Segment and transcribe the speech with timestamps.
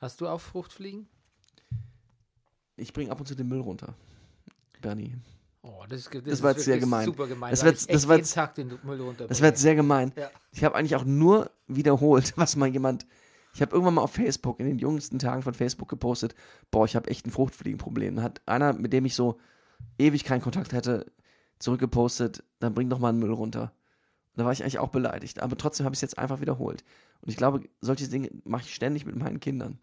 [0.00, 1.06] Hast du auch Fruchtfliegen?
[2.76, 3.94] Ich bringe ab und zu den Müll runter.
[4.80, 5.14] Bernie.
[5.62, 7.04] Oh, das, ist, das, Das war jetzt sehr gemein.
[7.04, 7.50] super gemein.
[7.50, 9.26] Das war ich jetzt- das war jetzt- Tag den Müll runter.
[9.28, 10.12] Das jetzt sehr gemein.
[10.16, 10.30] Ja.
[10.52, 13.06] Ich habe eigentlich auch nur wiederholt, was mal jemand.
[13.52, 16.34] Ich habe irgendwann mal auf Facebook, in den jüngsten Tagen von Facebook gepostet,
[16.70, 18.16] boah, ich habe echt ein Fruchtfliegenproblem.
[18.16, 19.38] Da hat einer, mit dem ich so
[19.98, 21.12] ewig keinen Kontakt hätte,
[21.58, 23.72] zurückgepostet, dann bring doch mal einen Müll runter.
[24.36, 25.40] Da war ich eigentlich auch beleidigt.
[25.42, 26.84] Aber trotzdem habe ich es jetzt einfach wiederholt.
[27.20, 29.78] Und ich glaube, solche Dinge mache ich ständig mit meinen Kindern.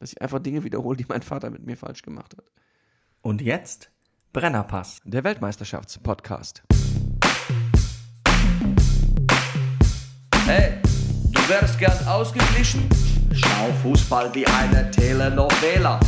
[0.00, 2.44] Dass ich einfach Dinge wiederhole, die mein Vater mit mir falsch gemacht hat.
[3.20, 3.90] Und jetzt
[4.32, 5.02] Brennerpass.
[5.04, 6.62] Der Weltmeisterschaftspodcast.
[10.46, 10.78] Hey,
[11.32, 12.88] du wärst gern ausgeglichen?
[13.34, 16.00] Schau Fußball wie eine Telenovela.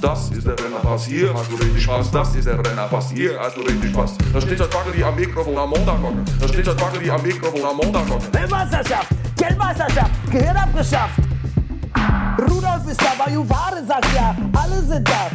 [0.00, 2.10] Das ist der Rennerpass, hier hast du richtig Spaß.
[2.12, 4.16] Das ist der Rennerpass, hier hast du richtig Spaß.
[4.32, 5.98] Da steht das Baggeri am Mikrofon am Montag.
[6.38, 9.23] Da steht das Baggeri am Mikrofon am Montag hocken.
[9.44, 11.18] Weltmeisterschaft, Gehirn abgeschafft.
[12.38, 15.30] Rudolf ist da, Juware sagt ja, alle sind da.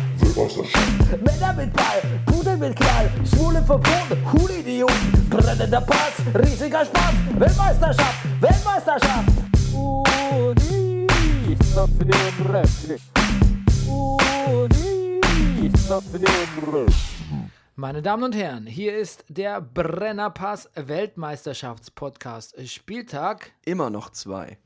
[1.24, 7.14] Männer mit Ball, Pudel mit Knall, Schwule verboten, Hulidioten, brennender Pass, riesiger Spaß.
[7.38, 9.30] Weltmeisterschaft, Weltmeisterschaft.
[9.74, 11.08] Uni,
[12.00, 12.90] den Rest.
[13.88, 15.30] Uni,
[15.62, 17.09] den Rest.
[17.80, 24.58] Meine Damen und Herren, hier ist der Brennerpass Weltmeisterschaftspodcast Spieltag Immer noch zwei.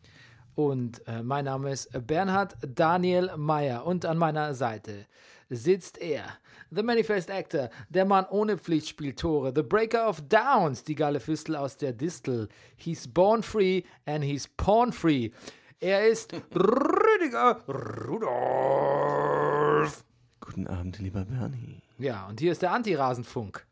[0.55, 5.05] und äh, mein Name ist Bernhard Daniel Meyer und an meiner Seite
[5.47, 6.23] sitzt er,
[6.71, 11.77] The Manifest Actor, der Mann ohne Pflichtspieltore, The Breaker of Downs, die geile Füstel aus
[11.77, 12.49] der Distel.
[12.75, 15.29] He's born free and he's porn free.
[15.79, 17.61] Er ist Rüdiger
[18.07, 20.03] Rudolf.
[20.39, 21.82] Guten Abend, lieber Bernie.
[21.97, 23.65] Ja, und hier ist der Anti-Rasenfunk.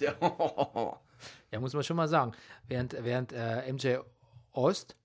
[1.52, 2.32] Ja, muss man schon mal sagen.
[2.66, 3.98] Während, während äh, MJ
[4.52, 4.96] Ost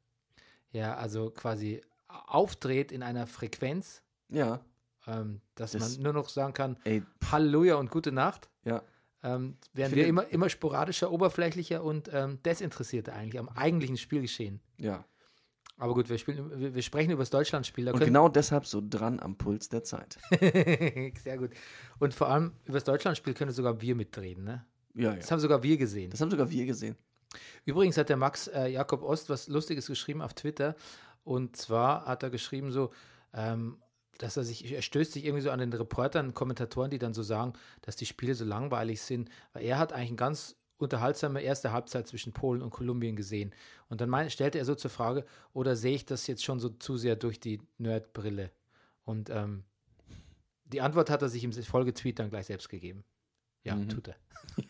[0.72, 4.62] ja also quasi aufdreht in einer Frequenz, ja,
[5.06, 8.81] ähm, dass Das- man nur noch sagen kann, ey, Halleluja und gute Nacht, ja.
[9.24, 14.59] ähm, werden wir immer, immer sporadischer, oberflächlicher und ähm, desinteressierter eigentlich am eigentlichen Spielgeschehen.
[14.78, 15.03] Ja.
[15.80, 17.86] Aber gut, wir, spielen, wir, sprechen über das Deutschlandspiel.
[17.86, 20.18] Da Und genau deshalb so dran am Puls der Zeit.
[21.24, 21.52] Sehr gut.
[22.00, 24.44] Und vor allem über das Deutschlandspiel können sogar wir mitreden.
[24.44, 24.66] Ne?
[24.96, 25.34] Ja, Das ja.
[25.34, 26.10] haben sogar wir gesehen.
[26.10, 26.96] Das haben sogar wir gesehen.
[27.64, 30.76] Übrigens hat der Max äh, Jakob Ost was Lustiges geschrieben auf Twitter.
[31.24, 32.92] Und zwar hat er geschrieben so,
[33.34, 33.78] ähm,
[34.18, 37.22] dass er sich, er stößt sich irgendwie so an den Reportern, Kommentatoren, die dann so
[37.22, 39.30] sagen, dass die Spiele so langweilig sind.
[39.54, 43.54] Weil er hat eigentlich eine ganz unterhaltsame erste Halbzeit zwischen Polen und Kolumbien gesehen.
[43.90, 46.70] Und dann mein, stellte er so zur Frage, oder sehe ich das jetzt schon so
[46.70, 48.52] zu sehr durch die Nerdbrille?
[49.06, 49.64] Und ähm,
[50.66, 53.04] die Antwort hat er sich im Folgetweet dann gleich selbst gegeben.
[53.64, 53.90] Ja, Mhm.
[53.90, 54.16] tut er.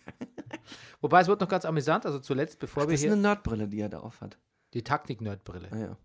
[1.01, 3.67] Wobei es wird noch ganz amüsant, also zuletzt, bevor wir Das ist hier eine Nerdbrille,
[3.67, 4.37] die er da auf hat.
[4.73, 5.69] die Taktik-Nerdbrille.
[5.71, 5.97] Ah, ja.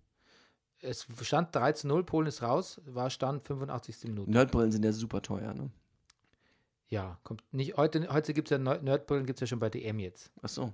[0.81, 4.05] Es stand 13-0, Polen ist raus, war Stand 85.
[4.09, 4.31] Minute.
[4.31, 5.71] Nerdbrillen sind ja super teuer, ne?
[6.93, 7.77] Ja, kommt nicht.
[7.79, 10.31] Heute, heute gibt es ja Nerd- Nerdbrillen, gibt es ja schon bei DM jetzt.
[10.43, 10.73] Ach so.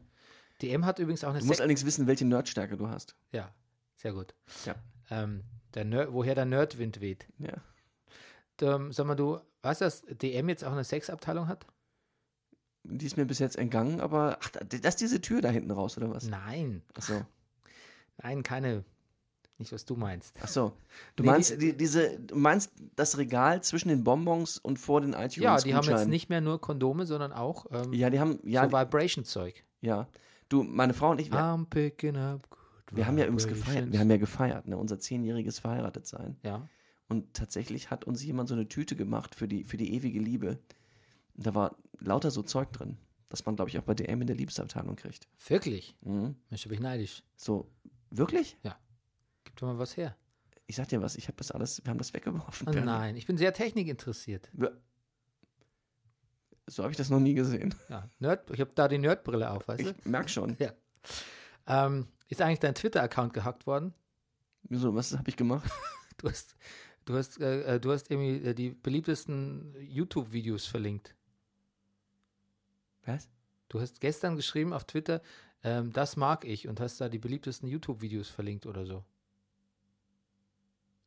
[0.60, 3.14] DM hat übrigens auch eine Du musst Sek allerdings wissen, welche Nerdstärke du hast.
[3.30, 3.54] Ja,
[3.96, 4.34] sehr gut.
[4.64, 4.74] Ja.
[5.10, 7.28] Ähm, der Ner woher der Nerdwind weht.
[7.38, 7.54] Ja.
[8.60, 11.66] Ähm, sag mal, du weißt, dass DM jetzt auch eine Sexabteilung hat?
[12.82, 15.96] Die ist mir bis jetzt entgangen, aber ach, das ist diese Tür da hinten raus,
[15.96, 16.24] oder was?
[16.26, 17.24] Nein, Ach so.
[18.22, 18.84] nein, keine.
[19.58, 20.36] Nicht, was du meinst.
[20.40, 20.72] Ach so.
[21.16, 25.00] Du Nee, meinst die- die, diese, du meinst das Regal zwischen den Bonbons und vor
[25.00, 28.20] den iTunes Ja, die haben jetzt nicht mehr nur Kondome, sondern auch ähm, Ja, die
[28.20, 29.64] haben ja, so Vibration-Zeug.
[29.80, 30.08] ja.
[30.48, 32.48] Du, meine Frau und ich, wir, I'm picking up
[32.86, 33.92] good wir haben ja übrigens gefeiert.
[33.92, 34.78] Wir haben ja gefeiert, ne?
[34.78, 36.36] Unser zehnjähriges Verheiratetsein.
[36.42, 36.66] ja.
[37.10, 40.58] Und tatsächlich hat uns jemand so eine Tüte gemacht für die, für die ewige Liebe.
[41.36, 42.98] Und da war lauter so Zeug drin,
[43.30, 45.26] das man, glaube ich, auch bei DM in der Liebesabteilung kriegt.
[45.48, 45.96] Wirklich?
[46.02, 46.36] Mhm.
[46.50, 47.22] Mensch, bin ich neidisch.
[47.36, 47.70] So,
[48.10, 48.56] wirklich?
[49.48, 50.14] Gib doch mal was her.
[50.66, 52.68] Ich sag dir was, ich habe das alles, wir haben das weggeworfen.
[52.68, 54.50] Oh nein, ich bin sehr technikinteressiert.
[56.66, 57.74] So habe ich das noch nie gesehen.
[57.88, 59.90] Ja, Nerd, ich habe da die Nerdbrille auf, weißt du?
[59.90, 60.54] Ich merk schon.
[60.58, 60.74] Ja.
[61.66, 63.94] Ähm, ist eigentlich dein Twitter-Account gehackt worden?
[64.64, 65.70] Wieso, was habe ich gemacht?
[66.20, 66.56] Du hast,
[67.04, 71.14] du hast, äh, äh, du hast irgendwie äh, die beliebtesten YouTube-Videos verlinkt.
[73.06, 73.28] Was?
[73.68, 75.22] Du hast gestern geschrieben auf Twitter,
[75.62, 79.04] ähm, das mag ich und hast da die beliebtesten YouTube-Videos verlinkt oder so.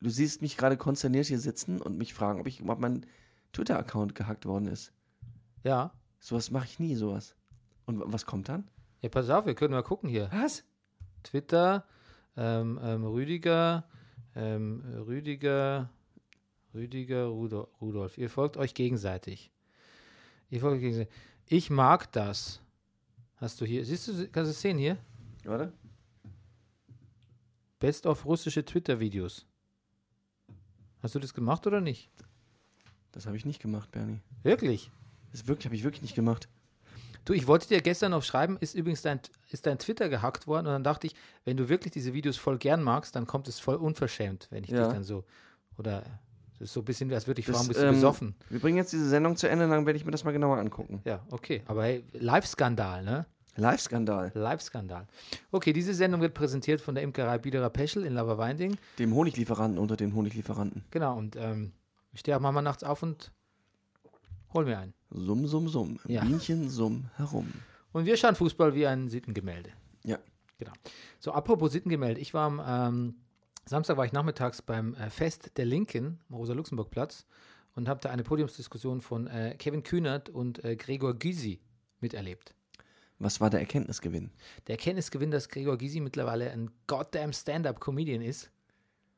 [0.02, 3.06] Du siehst mich gerade konsterniert hier sitzen und mich fragen, ob, ich, ob mein
[3.54, 4.92] Twitter-Account gehackt worden ist.
[5.64, 5.94] Ja.
[6.20, 7.36] Sowas mache ich nie, sowas.
[7.86, 8.68] Und wa- was kommt dann?
[9.02, 10.30] Ja, pass auf, wir können mal gucken hier.
[10.32, 10.64] Was?
[11.24, 11.86] Twitter,
[12.38, 13.86] ähm, ähm, Rüdiger,
[14.36, 15.90] ähm, Rüdiger,
[16.74, 18.18] Rüdiger, Rudo, Rudolf.
[18.18, 19.52] Ihr folgt euch gegenseitig.
[20.50, 21.14] Ihr folgt euch gegenseitig.
[21.48, 22.62] Ich mag das.
[23.36, 24.98] Hast du hier, siehst du, kannst du es sehen hier?
[25.44, 25.74] Warte.
[27.80, 29.46] Best of russische Twitter-Videos.
[31.02, 32.10] Hast du das gemacht oder nicht?
[33.12, 34.20] Das habe ich nicht gemacht, Bernie.
[34.44, 34.92] Wirklich?
[35.32, 36.48] Das wirklich, habe ich wirklich nicht gemacht.
[37.26, 39.20] Du, ich wollte dir gestern noch schreiben, ist übrigens dein,
[39.52, 41.16] ist dein Twitter gehackt worden und dann dachte ich,
[41.46, 44.72] wenn du wirklich diese Videos voll gern magst, dann kommt es voll unverschämt, wenn ich
[44.72, 44.84] Ja.
[44.84, 45.24] dich dann so,
[45.78, 46.02] oder
[46.54, 48.36] das ist so ein bisschen, als würde ich fragen, bist du ähm, besoffen?
[48.50, 51.02] Wir bringen jetzt diese Sendung zu Ende, dann werde ich mir das mal genauer angucken.
[51.06, 53.26] Ja, okay, aber hey, Live-Skandal, ne?
[53.56, 54.32] Live-Skandal.
[54.34, 55.08] Live-Skandal.
[55.52, 58.78] Okay, diese Sendung wird präsentiert von der Imkerei Biederer Peschel in Laberweinding.
[58.98, 60.86] Dem Honiglieferanten unter den Honiglieferanten.
[60.92, 61.74] Genau, und ähm,
[62.14, 63.32] ich stehe auch manchmal nachts auf und
[64.54, 64.94] hol mir einen.
[65.10, 66.00] Summ, summ, summ.
[66.08, 66.24] Ja.
[66.24, 67.52] Bienchen summ herum.
[67.92, 69.72] Und wir schauen Fußball wie ein Sittengemälde.
[70.04, 70.18] Ja.
[70.58, 70.72] Genau.
[71.20, 72.22] So, apropos Sittengemälde.
[72.22, 73.16] Ich war am ähm,
[73.66, 77.26] Samstag war ich nachmittags beim äh, Fest der Linken am Rosa-Luxemburg-Platz
[77.76, 81.62] und habe da eine Podiumsdiskussion von äh, Kevin Kühnert und äh, Gregor Gysi
[82.00, 82.54] miterlebt.
[83.24, 84.32] Was war der Erkenntnisgewinn?
[84.68, 88.50] Der Erkenntnisgewinn, dass Gregor Gysi mittlerweile ein goddamn Stand-Up-Comedian ist.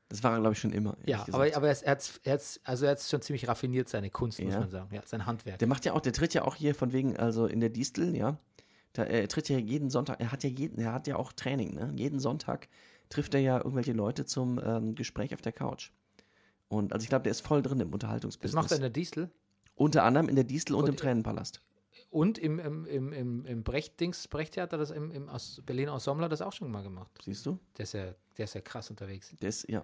[0.09, 0.97] Das war er, glaube ich, schon immer.
[1.05, 1.33] Ja, gesagt.
[1.33, 4.53] aber, aber er hat's- er hat's- also er hat schon ziemlich raffiniert, seine Kunst, muss
[4.53, 4.59] Ja.
[4.59, 4.93] man sagen.
[4.93, 5.57] Ja, sein Handwerk.
[5.59, 8.15] Der macht ja auch, der tritt ja auch hier von wegen, also in der Distel,
[8.15, 8.37] ja.
[8.91, 11.73] Da, er tritt ja jeden Sonntag, er hat ja jeden, er hat ja auch Training,
[11.73, 11.91] ne?
[11.95, 12.67] Jeden Sonntag
[13.09, 15.91] trifft er ja irgendwelche Leute zum ähm, Gespräch auf der Couch.
[16.67, 18.53] Und also ich glaube, der ist voll drin im das Unterhaltungsbusiness.
[18.55, 19.31] macht er in der Distel.
[19.75, 21.61] Unter anderem in der Distel und, Und- im Tränenpalast.
[22.09, 26.31] Und im, im, im, im, im Brecht-Dings, Brecht-Theater, das im, im aus Berlin Ensemble, hat
[26.31, 27.09] das auch schon mal gemacht.
[27.23, 27.59] Siehst du?
[27.77, 29.35] Der ist ja, der ist ja krass unterwegs.
[29.41, 29.83] Der ist, ja,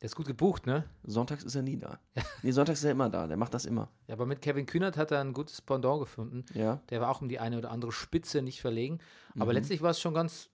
[0.00, 0.84] Der ist gut gebucht, ne?
[1.04, 2.00] sonntags ist er nie da.
[2.42, 3.88] Nee, sonntags ist er immer da, der macht das immer.
[4.08, 6.44] Ja, aber mit Kevin Kühnert hat er ein gutes Pendant gefunden.
[6.54, 6.80] Ja.
[6.90, 8.98] Der war auch um die eine oder andere Spitze nicht verlegen.
[9.36, 9.58] Aber Mhm.
[9.58, 10.48] letztlich war es schon ganz,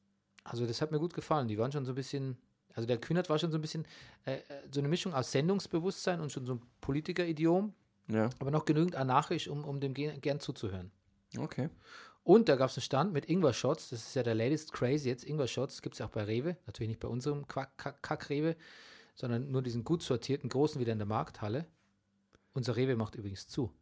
[0.45, 1.49] also das hat mir gut gefallen.
[1.49, 2.37] Die waren schon so ein bisschen,
[2.75, 3.87] also der Kühnert war schon so ein bisschen
[4.27, 7.73] äh, äh, so eine Mischung aus Sendungsbewusstsein und schon so ein Politikeridiom,
[8.11, 10.91] Ja, aber noch genügend anarchisch, um, um dem ge- gern zuzuhören.
[11.39, 11.69] okay.
[12.25, 13.89] Und da gab es einen Stand mit Ingwer-Shots.
[13.89, 15.25] Das ist ja der latest crazy jetzt.
[15.25, 16.59] Ingwer-Shots gibt es ja auch bei Rewe.
[16.67, 18.55] Natürlich nicht bei unserem Kack-Rewe,
[19.15, 21.65] sondern nur diesen gut sortierten großen wieder in der Markthalle.
[22.53, 23.73] Unser Rewe macht übrigens zu.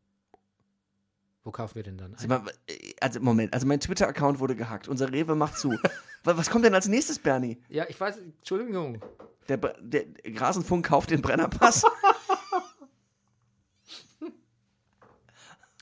[1.42, 2.16] Wo kaufen wir denn dann?
[2.28, 4.86] Mal, äh, Also Moment, also mein Twitter-Account wurde gehackt.
[4.86, 5.70] Unser Rewe macht zu.
[6.24, 7.60] Wa- Was kommt denn als nächstes, Bernie?
[7.68, 9.00] Ja, ich weiß, Entschuldigung.
[9.48, 11.82] Der, der Grasenfunk kauft den Brennerpass.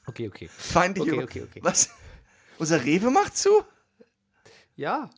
[0.06, 0.48] Okay, okay.
[0.48, 1.12] Feindliche.
[1.14, 1.60] Okay, okay, okay.
[1.62, 1.90] Was?
[2.58, 3.50] Unser Rewe macht zu?
[4.76, 5.10] Ja,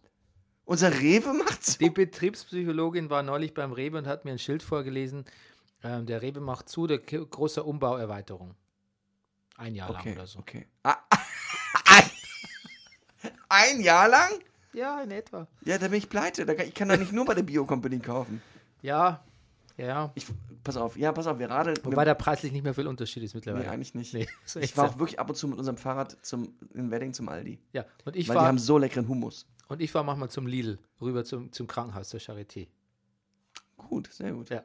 [0.65, 1.79] Unser Rewe macht zu?
[1.79, 5.25] die Betriebspsychologin war neulich beim Rewe und hat mir ein Schild vorgelesen.
[5.83, 8.55] Ähm, der Rewe macht zu, der große Umbauerweiterung.
[9.57, 10.39] Ein Jahr lang Okay, oder so.
[10.41, 10.67] okay.
[10.83, 10.97] Ah,
[11.87, 12.05] ein,
[13.49, 14.31] ein Jahr lang?
[14.73, 15.47] Ja, in etwa.
[15.65, 16.45] Ja, da bin ich pleite.
[16.45, 18.43] Da kann, ich kann da nicht nur bei der Bio-Company kaufen.
[18.83, 19.25] Ja,
[19.77, 20.11] ja.
[20.15, 20.27] Ich,
[20.65, 21.77] pass auf, ja, pass auf, wir radeln.
[21.85, 23.65] Wobei da preislich nicht mehr viel Unterschied ist mittlerweile.
[23.65, 24.15] nee, eigentlich nicht.
[24.15, 24.27] Nee,
[24.61, 27.59] ich war auch wirklich ab und zu mit unserem Fahrrad zum, in Wedding zum Aldi.
[27.73, 29.47] Ja, und ich weil die war haben so leckeren Hummus.
[29.69, 32.69] und ich war manchmal zum Lidl rüber zum, zum Krankenhaus zur Charité.
[33.77, 34.49] Gut, sehr gut.
[34.51, 34.65] Ja.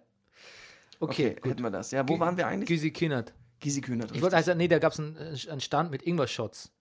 [0.99, 1.51] Okay, Okay, gut.
[1.51, 1.91] hätten wir das.
[1.91, 2.67] Ja, wo Gü- waren wir eigentlich?
[2.67, 3.33] Gysi Kinnert.
[3.59, 4.15] Gysi Kühnert.
[4.15, 6.71] Ich wollte also, nee, da gab es einen, äh, einen Stand mit Ingwer-Shots.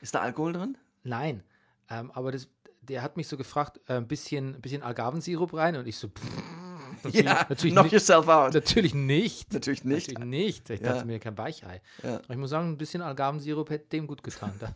[0.00, 0.76] Ist da Alkohol drin?
[1.02, 1.42] Nein,
[1.90, 2.48] ähm, aber das,
[2.82, 6.08] der hat mich so gefragt, äh, ein bisschen, ein bisschen Agavensirup rein und ich so,
[6.08, 6.42] pff,
[7.04, 8.54] natürlich, natürlich, knock nicht, yourself out.
[8.54, 9.52] natürlich nicht.
[9.52, 10.08] Natürlich nicht.
[10.08, 10.70] Natürlich nicht.
[10.70, 10.92] Ich Ja.
[10.94, 11.80] dachte mir kein Weichei.
[12.02, 12.16] Ja.
[12.16, 14.52] Aber ich muss sagen, ein bisschen Agavensirup hätte dem gut getan.
[14.58, 14.74] Da.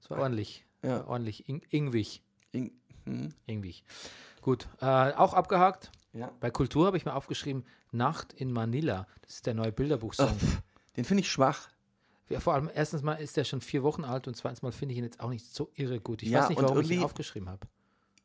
[0.00, 0.64] Das war ordentlich.
[0.82, 1.06] Ja.
[1.06, 1.48] Ordentlich.
[1.48, 2.22] In, ingwig.
[2.52, 2.72] In,
[3.06, 3.84] hm, Ingwig.
[4.40, 4.68] Gut.
[4.80, 5.90] Äh, auch abgehakt.
[6.12, 6.30] ja.
[6.40, 9.06] Bei Kultur habe ich mir aufgeschrieben, Nacht in Manila.
[9.22, 10.34] Das ist der neue Bilderbuchsong.
[10.96, 11.68] Den finde ich schwach.
[12.28, 14.92] Ja, vor allem, erstens mal ist der schon vier Wochen alt und zweitens mal finde
[14.94, 16.22] ich ihn jetzt auch nicht so irre gut.
[16.22, 17.66] Ich Ja, weiß nicht, warum ich ihn aufgeschrieben habe.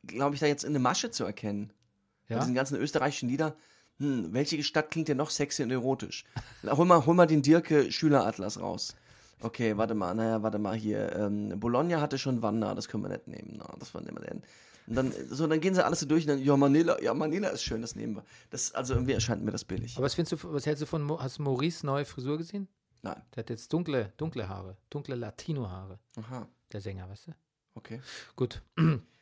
[0.06, 1.72] Glaube ich, da jetzt in eine Masche zu erkennen.
[2.28, 2.40] Bei Ja?
[2.40, 3.56] diesen ganzen österreichischen Lieder.
[3.98, 6.24] Hm, welche Stadt klingt denn noch sexy und erotisch?
[6.64, 8.94] Hol mal, hol mal den Dirke Schüleratlas raus.
[9.40, 11.14] Okay, warte mal, naja, warte mal hier.
[11.16, 13.54] Ähm, Bologna hatte schon Wanda, das können wir nicht nehmen.
[13.58, 14.44] Na, das wollen wir nicht.
[14.86, 17.48] Und dann, so, dann gehen sie alles so durch und dann, ja, Manila, ja, Manila
[17.48, 18.24] ist schön, das nehmen wir.
[18.50, 19.96] Das, also irgendwie erscheint mir das billig.
[19.96, 22.68] Aber was findest du, was hältst du von, Mo- hast du Maurice neue Frisur gesehen?
[23.02, 23.20] Nein.
[23.34, 27.32] Der hat jetzt dunkle, dunkle Haare, dunkle Latino-Haare, Aha, der Sänger, weißt du?
[27.74, 28.00] okay.
[28.36, 28.62] Gut.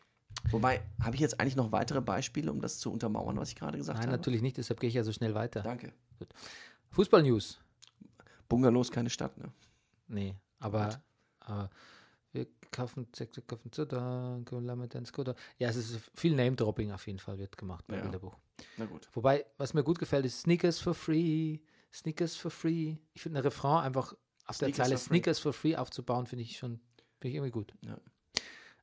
[0.51, 3.79] Wobei, habe ich jetzt eigentlich noch weitere Beispiele, um das zu untermauern, was ich gerade
[3.79, 4.17] gesagt Nein, habe?
[4.19, 5.63] natürlich nicht, deshalb gehe ich ja so schnell weiter.
[5.63, 5.93] Danke.
[6.91, 7.59] Fußball-News.
[8.49, 9.51] Bungalows, keine Stadt, ne?
[10.09, 11.01] Nee, aber,
[11.41, 11.69] aber
[12.33, 15.35] wir kaufen, wir kaufen Zucker, Lamet Skoda.
[15.59, 18.03] Ja, es ist viel Name-Dropping auf jeden Fall wird gemacht bei Ja.
[18.03, 18.37] Bilderbuch.
[18.77, 19.09] Na gut.
[19.15, 21.59] Wobei, was mir gut gefällt, ist Sneakers for free,
[21.93, 22.97] Sneakers for free.
[23.15, 24.15] Ich finde ein Refrain einfach
[24.47, 25.07] auf der Sneakers Zeile for.
[25.07, 26.81] Sneakers for free aufzubauen, finde ich schon,
[27.19, 27.75] finde ich irgendwie gut.
[27.83, 27.99] Ja.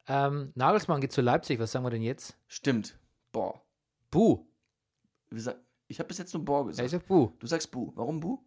[0.07, 2.35] Ähm, Nagelsmann geht zu Leipzig, was sagen wir denn jetzt?
[2.47, 2.97] Stimmt.
[3.31, 3.61] Boah.
[4.11, 4.45] Bu.
[5.29, 5.57] Wie sag-
[5.87, 6.85] Ich habe bis jetzt nur Boah Ja, gesagt.
[6.85, 7.31] ich sag Bu.
[7.39, 7.91] du sagst Bu.
[7.95, 8.39] Warum Bu?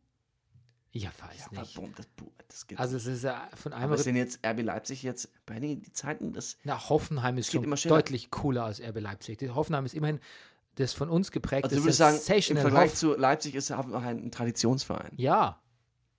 [0.93, 1.75] Ja, weiß Ja, nicht.
[1.75, 4.63] boom, das, boah, das geht Also es ist ja von einem ist denn jetzt RB
[4.63, 9.01] Leipzig jetzt, bei den die Zeiten, das, Na, Hoffenheim ist schon deutlich cooler als RB
[9.01, 9.39] Leipzig.
[9.39, 10.21] Die Hoffenheim ist immerhin
[10.77, 14.19] das von uns geprägte also du würdest sagen, im Vergleich Hoff- zu Leipzig ist Hoffenheim
[14.19, 15.13] ein Traditionsverein.
[15.17, 15.61] Ja,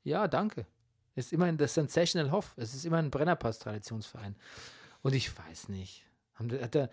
[0.03, 0.67] ja, danke.
[1.15, 2.53] Ist immerhin das Sensational Hoff.
[2.57, 4.35] Es ist immer ein Brennerpass-Traditionsverein.
[5.07, 6.05] Und ich weiß nicht.
[6.37, 6.89] Hätte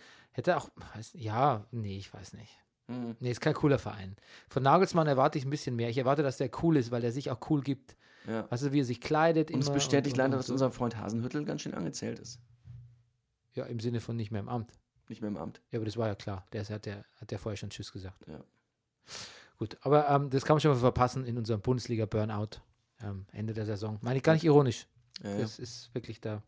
[0.53, 2.53] er auch, weiß, ja, nee, ich weiß nicht.
[2.87, 3.17] Mhm.
[3.19, 4.15] Nee, ist kein cooler Verein.
[4.49, 5.91] Von Nagelsmann erwarte ich ein bisschen mehr.
[5.91, 7.97] Ich erwarte, dass der cool ist, weil der sich auch cool gibt.
[8.29, 8.49] Ja.
[8.53, 9.51] Weißt du, wie er sich kleidet.
[9.51, 10.53] Und es bestätigt und, leider, und dass so.
[10.53, 12.39] unser Freund Hasenhüttel ganz schön angezählt ist.
[13.55, 14.71] Ja, im Sinne von nicht mehr im Amt.
[15.09, 15.61] Nicht mehr im Amt.
[15.73, 16.47] Ja, aber das war ja klar.
[16.53, 18.29] Der hat, der, hat der vorher schon Tschüss gesagt.
[18.29, 18.45] Ja.
[19.57, 22.61] Gut, aber ähm, das kann man schon mal verpassen in unserem Bundesliga-Burnout.
[23.03, 23.99] Ähm, Ende der Saison.
[24.03, 24.87] Meine ich gar nicht ironisch.
[25.25, 25.39] Ja, ja.
[25.39, 26.45] Das ist wirklich da.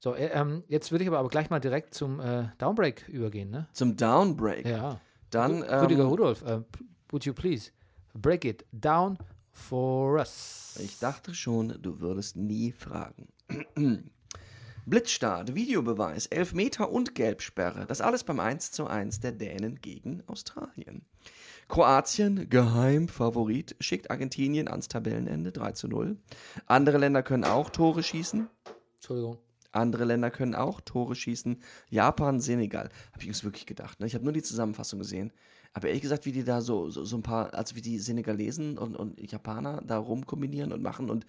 [0.00, 3.50] So, äh, ähm, jetzt würde ich aber, aber gleich mal direkt zum äh, Downbreak übergehen,
[3.50, 3.66] ne?
[3.72, 4.66] Zum Downbreak.
[4.66, 5.00] Ja.
[5.30, 6.60] Dann, Rü- Rüdiger ähm, Rudolf, äh,
[7.10, 7.70] would you please
[8.14, 9.18] break it down
[9.52, 10.78] for us?
[10.82, 13.28] Ich dachte schon, du würdest nie fragen.
[14.86, 17.84] Blitzstart, Videobeweis, Elfmeter und Gelbsperre.
[17.86, 21.02] Das alles beim 1 zu 1 der Dänen gegen Australien.
[21.68, 26.16] Kroatien, Geheimfavorit, schickt Argentinien ans Tabellenende 3 zu 0.
[26.64, 28.48] Andere Länder können auch Tore schießen.
[28.94, 29.36] Entschuldigung.
[29.78, 31.62] Andere Länder können auch Tore schießen.
[31.90, 32.88] Japan, Senegal.
[33.12, 34.00] Habe ich uns wirklich gedacht.
[34.00, 34.06] Ne?
[34.06, 35.32] Ich habe nur die Zusammenfassung gesehen.
[35.72, 38.78] Aber ehrlich gesagt, wie die da so, so, so ein paar, also wie die Senegalesen
[38.78, 41.24] und, und Japaner da rumkombinieren und machen und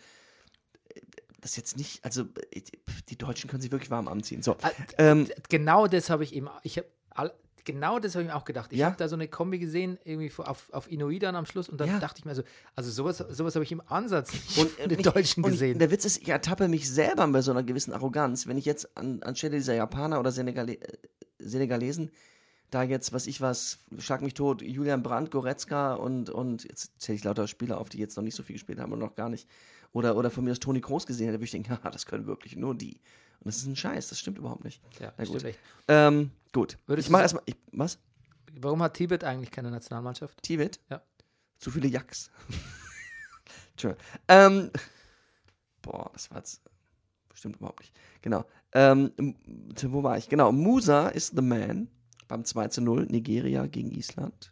[0.96, 1.02] äh,
[1.42, 2.62] das jetzt nicht, also äh,
[3.10, 4.42] die Deutschen können sich wirklich warm anziehen.
[4.42, 4.56] So,
[4.98, 7.34] ähm, Genau das habe ich eben, ich habe
[7.66, 8.72] genau das habe ich mir auch gedacht.
[8.74, 8.88] Ich Ja?
[8.88, 11.90] habe da so eine Kombi gesehen, irgendwie auf, auf Inuit dann am Schluss und dann
[11.90, 12.00] Ja.
[12.00, 12.44] dachte ich mir so,
[12.76, 15.80] also sowas, sowas habe ich im Ansatz und von den ich- Deutschen und gesehen.
[15.80, 18.98] Der Witz ist, ich ertappe mich selber bei so einer gewissen Arroganz, wenn ich jetzt
[18.98, 20.98] an, anstelle dieser Japaner oder Senegale, äh,
[21.40, 22.12] Senegalesen
[22.72, 27.16] da jetzt, was ich was, schlag mich tot, Julian Brandt, Goretzka und, und jetzt zähle
[27.16, 29.30] ich lauter Spieler auf, die jetzt noch nicht so viel gespielt haben und noch gar
[29.30, 29.48] nicht.
[29.92, 32.28] Oder, oder von mir aus Toni Kroos gesehen hätte, würde ich denken, haha, das können
[32.28, 33.00] wirklich nur die.
[33.40, 34.82] Und das ist ein Scheiß, das stimmt überhaupt nicht.
[35.00, 35.50] ja, Na stimmt gut.
[35.50, 35.60] echt.
[35.88, 36.78] Ähm, gut.
[36.88, 37.98] Würdest ich mache du- erstmal, ich, was?
[38.60, 40.42] Warum hat Tibet eigentlich keine Nationalmannschaft?
[40.44, 40.80] Tibet?
[40.90, 41.02] Ja.
[41.58, 42.30] Zu viele Jacks.
[44.28, 44.72] Ähm,
[45.82, 46.62] boah, das war jetzt.
[47.34, 47.96] Stimmt überhaupt nicht.
[48.22, 48.44] Genau.
[48.74, 49.14] Ähm,
[49.88, 50.28] wo war ich?
[50.28, 50.52] Genau.
[50.52, 51.88] Musa ist the man
[52.28, 54.52] beim 2 zu 0 Nigeria gegen Island.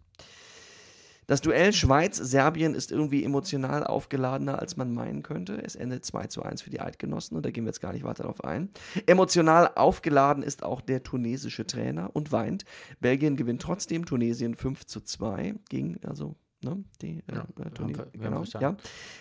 [1.28, 5.62] Das Duell Schweiz-Serbien ist irgendwie emotional aufgeladener, als man meinen könnte.
[5.62, 8.04] Es endet 2 zu 1 für die Eidgenossen und da gehen wir jetzt gar nicht
[8.04, 8.70] weiter darauf ein.
[9.06, 12.64] Emotional aufgeladen ist auch der tunesische Trainer und weint.
[13.02, 17.98] Belgien gewinnt trotzdem, Tunesien 5 zu 2 gegen, also, ne, die Ja, äh, wir äh,
[17.98, 18.78] haben Genau, ja.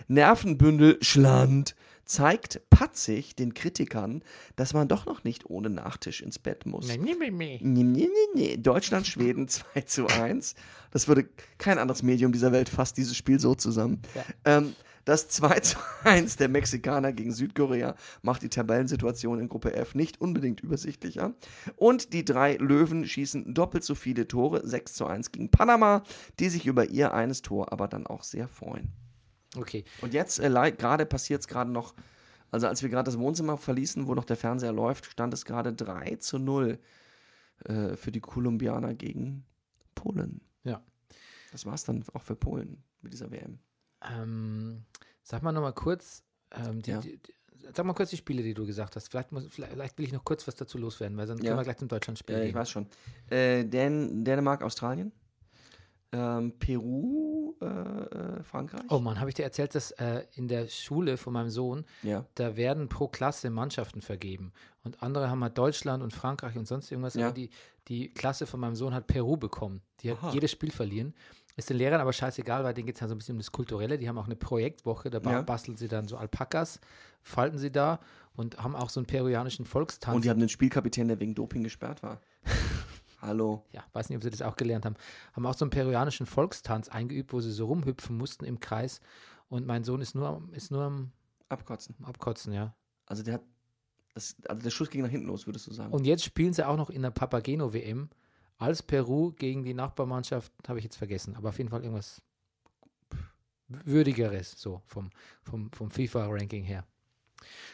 [0.06, 1.74] Nervenbündel Schland
[2.06, 4.22] zeigt patzig den Kritikern,
[4.54, 6.88] dass man doch noch nicht ohne Nachtisch ins Bett muss.
[6.88, 7.60] Nee, nee, nee, nee.
[7.62, 8.56] Nee, nee.
[8.56, 10.54] Deutschland, Schweden 2 zu 1.
[10.90, 14.00] Das würde kein anderes Medium dieser Welt fasst dieses Spiel so zusammen.
[14.14, 14.24] Ja.
[14.58, 14.74] Ähm,
[15.06, 20.20] das 2 zu 1 der Mexikaner gegen Südkorea macht die Tabellensituation in Gruppe F nicht
[20.20, 21.32] unbedingt übersichtlicher.
[21.76, 26.02] Und die drei Löwen schießen doppelt so viele Tore, 6 zu 1 gegen Panama,
[26.40, 28.92] die sich über ihr eines Tor aber dann auch sehr freuen.
[29.56, 29.84] Okay.
[30.02, 31.94] Und jetzt, äh, gerade passiert es gerade noch,
[32.50, 35.72] also als wir gerade das Wohnzimmer verließen, wo noch der Fernseher läuft, stand es gerade
[35.72, 36.78] 3 zu 0
[37.64, 39.44] äh, für die Kolumbianer gegen
[39.94, 40.40] Polen.
[40.62, 40.82] Ja.
[41.52, 43.58] Das war es dann auch für Polen mit dieser WM.
[44.02, 44.84] Ähm,
[45.22, 46.22] sag mal nochmal kurz,
[46.52, 47.00] ähm, die, Ja.
[47.00, 47.32] die, die,
[47.74, 49.08] sag mal kurz die Spiele, die du gesagt hast.
[49.08, 51.44] Vielleicht, muss, vielleicht, vielleicht will ich noch kurz was dazu loswerden, weil dann Ja.
[51.44, 52.86] können wir gleich zum Deutschlandspiel Ja, ich weiß schon.
[53.30, 55.12] Äh, Dän Dänemark, Australien.
[56.18, 58.82] Ähm, Peru, äh, äh, Frankreich.
[58.88, 62.24] Oh Mann, habe ich dir erzählt, dass äh, in der Schule von meinem Sohn, Ja.
[62.36, 64.52] da werden pro Klasse Mannschaften vergeben.
[64.84, 67.14] Und andere haben halt Deutschland und Frankreich und sonst irgendwas.
[67.14, 67.26] Ja.
[67.26, 67.50] Aber die,
[67.88, 69.82] die Klasse von meinem Sohn hat Peru bekommen.
[70.00, 70.32] Die hat Aha.
[70.32, 71.14] jedes Spiel verlieren.
[71.56, 73.50] Ist den Lehrern aber scheißegal, weil denen geht es ja so ein bisschen um das
[73.50, 73.96] Kulturelle.
[73.98, 75.42] Die haben auch eine Projektwoche, da Ja.
[75.42, 76.80] basteln sie dann so Alpakas,
[77.22, 77.98] falten sie da
[78.36, 80.14] und haben auch so einen peruanischen Volkstanz.
[80.14, 82.20] Und die haben den Spielkapitän, der wegen Doping gesperrt war.
[83.26, 83.64] Hallo.
[83.72, 84.96] ja, weiß nicht, ob sie das auch gelernt haben,
[85.34, 89.00] haben auch so einen peruanischen Volkstanz eingeübt, wo sie so rumhüpfen mussten im Kreis.
[89.48, 91.12] Und mein Sohn ist nur, am- ist nur am
[91.48, 91.94] Abkotzen.
[92.02, 92.74] Abkotzen, ja.
[93.06, 93.42] Also der hat.
[94.14, 95.92] Das, also der Schuss ging nach hinten los, würdest du sagen.
[95.92, 98.08] Und jetzt spielen sie auch noch in der Papageno-WM
[98.56, 102.22] als Peru gegen die Nachbarmannschaft, habe ich jetzt vergessen, aber auf jeden Fall irgendwas
[103.68, 105.10] Würdigeres, so vom,
[105.42, 106.84] vom, vom FIFA-Ranking her.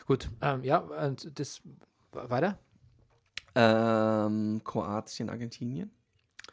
[0.07, 1.61] Gut, ähm, ja, und das
[2.13, 2.59] weiter?
[3.55, 5.91] Ähm, Kroatien, Argentinien.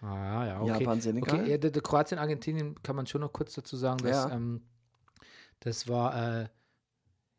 [0.01, 0.79] Ah, ja, okay.
[0.79, 1.39] Japan, Senegal.
[1.41, 4.35] Okay, ja, der, der Kroatien, Argentinien kann man schon noch kurz dazu sagen, dass Ja.
[4.35, 4.61] ähm,
[5.61, 6.49] das war äh,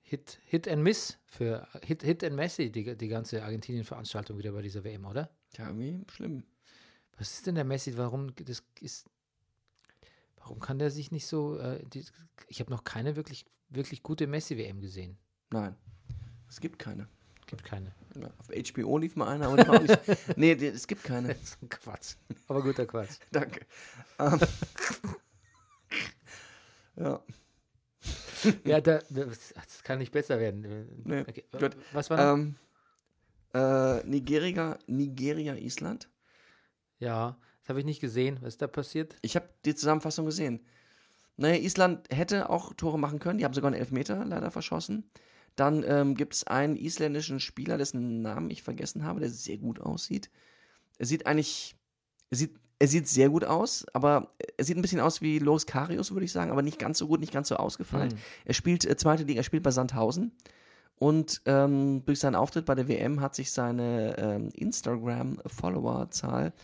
[0.02, 4.62] Hit, Hit and Miss für Hit, Hit and Messi, die, die ganze Argentinien-Veranstaltung wieder bei
[4.62, 5.30] dieser WM, oder?
[5.56, 6.42] Ja, irgendwie schlimm.
[7.16, 7.96] Was ist denn der Messi?
[7.96, 9.06] Warum das ist.
[10.36, 12.04] warum kann der sich nicht so, äh, die,
[12.48, 15.16] ich habe noch keine wirklich, wirklich gute Messi-WM gesehen.
[15.50, 15.76] Nein.
[16.48, 17.08] Es gibt keine.
[17.46, 17.92] Gibt keine.
[18.38, 19.98] Auf HBO lief mal einer, aber die war auch nicht.
[20.36, 21.28] nee, die, es gibt keine.
[21.34, 22.14] Das ist ein Quatsch.
[22.48, 23.16] Aber guter Quatsch.
[23.30, 23.60] Danke.
[24.18, 24.38] Ähm.
[26.96, 27.22] ja.
[28.64, 31.02] Ja, da, das das kann nicht besser werden.
[31.04, 31.44] Nee, Okay.
[31.52, 31.76] gut.
[31.92, 32.42] Was war noch?
[32.42, 32.56] Ähm,
[33.52, 36.08] äh, Nigeria, Nigeria, Island.
[36.98, 38.38] Ja, das habe ich nicht gesehen.
[38.40, 39.16] Was ist da passiert?
[39.22, 40.64] Ich habe die Zusammenfassung gesehen.
[41.36, 43.38] Naja, Island hätte auch Tore machen können.
[43.38, 45.10] Die haben sogar einen Elfmeter leider verschossen.
[45.60, 49.78] Dann ähm, gibt es einen isländischen Spieler, dessen Namen ich vergessen habe, der sehr gut
[49.78, 50.30] aussieht.
[50.96, 51.76] Er sieht eigentlich,
[52.30, 55.66] er sieht, er sieht sehr gut aus, aber er sieht ein bisschen aus wie Loris
[55.66, 58.12] Karius, würde ich sagen, aber nicht ganz so gut, nicht ganz so ausgefeilt.
[58.12, 58.18] Hm.
[58.46, 60.32] Er spielt äh, zweite Liga, er spielt bei Sandhausen.
[60.94, 66.54] Und ähm, durch seinen Auftritt bei der WM hat sich seine ähm, Instagram-Follower-Zahl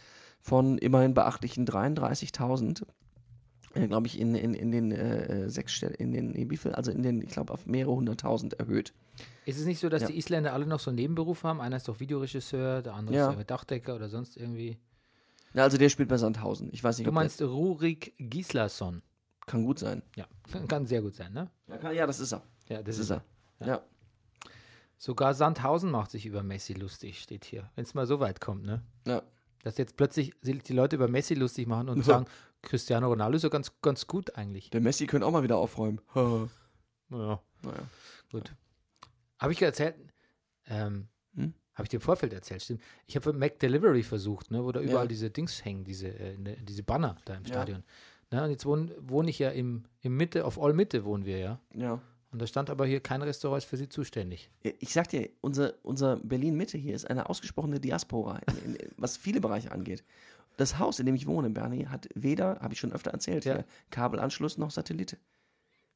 [0.41, 2.85] von immerhin beachtlichen 33.000, äh,
[3.89, 6.73] glaube ich, in, in, in den äh, sechs Stellen, in den, wie viel?
[6.73, 8.93] Also in den, ich glaube, auf mehrere hunderttausend erhöht.
[9.45, 10.09] Ist es nicht so, dass Ja.
[10.09, 11.61] die Isländer alle noch so einen Nebenberuf haben?
[11.61, 13.31] Einer ist doch Videoregisseur, der andere Ja.
[13.33, 14.79] ist äh, Dachdecker oder sonst irgendwie.
[15.55, 16.69] Ja, also der spielt bei Sandhausen.
[16.73, 19.03] Ich weiß nicht, Du meinst Rurik Gislason.
[19.47, 20.03] kann gut sein.
[20.17, 20.27] Ja,
[20.69, 21.51] kann sehr gut sein, ne?
[21.69, 22.43] Ja, kann, ja, das ist er.
[22.69, 23.23] Ja, Das ist er.
[23.61, 23.67] Ja.
[23.67, 23.83] Ja.
[24.99, 27.71] Sogar Sandhausen macht sich über Messi lustig, steht hier.
[27.75, 28.83] Wenn es mal so weit kommt, ne?
[29.07, 29.23] Ja.
[29.63, 32.05] Dass jetzt plötzlich die Leute über Messi lustig machen und Ja.
[32.05, 32.27] sagen,
[32.67, 34.71] Cristiano Ronaldo ist ja ganz, ganz gut eigentlich.
[34.71, 36.01] Der Messi könnte auch mal wieder aufräumen.
[37.09, 37.41] naja.
[37.65, 37.73] Ja,
[38.31, 38.55] gut.
[39.39, 39.95] Habe ich erzählt,
[40.67, 41.55] ähm, Hm?
[41.75, 42.83] habe ich dir im Vorfeld erzählt, stimmt.
[43.07, 45.09] Ich habe Mac Delivery versucht, ne, wo da überall Ja.
[45.09, 47.49] diese Dings hängen, diese, äh, diese Banner da im Ja.
[47.49, 47.85] Stadion.
[48.33, 51.39] Ne, und jetzt wohne, wohne ich ja im, im Mitte, auf All Mitte wohnen wir
[51.39, 51.61] ja.
[51.75, 52.01] Ja.
[52.33, 54.51] Und da stand aber hier kein Restaurant ist für sie zuständig.
[54.65, 59.17] Ja, Ich sag dir, unser, unser Berlin-Mitte hier ist eine ausgesprochene Diaspora, in, in, was
[59.17, 60.03] viele Bereiche angeht.
[60.57, 63.65] Das Haus, in dem ich wohne, Bernie, hat weder, habe ich schon öfter erzählt, Ja.
[63.91, 65.19] Kabelanschluss noch Satellite.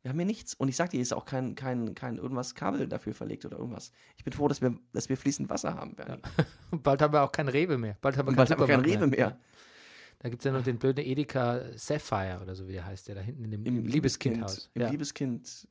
[0.03, 0.55] Wir haben hier nichts.
[0.55, 3.59] Und ich sag dir, hier ist auch kein, kein, kein irgendwas Kabel dafür verlegt oder
[3.59, 3.93] irgendwas.
[4.17, 6.23] Ich bin froh, dass wir, dass wir fließend Wasser haben, Bernie.
[6.71, 7.97] Und bald haben wir auch kein Rewe mehr.
[8.01, 9.39] Bald haben wir kein bald haben wir kein Rewe mehr.
[10.21, 13.15] Da gibt es ja noch den blöden Edeka Sapphire oder so, wie der heißt, der
[13.15, 14.71] da hinten in dem Im Liebeskindhaus.
[14.75, 14.91] Im ja.
[14.91, 15.67] Liebeskind.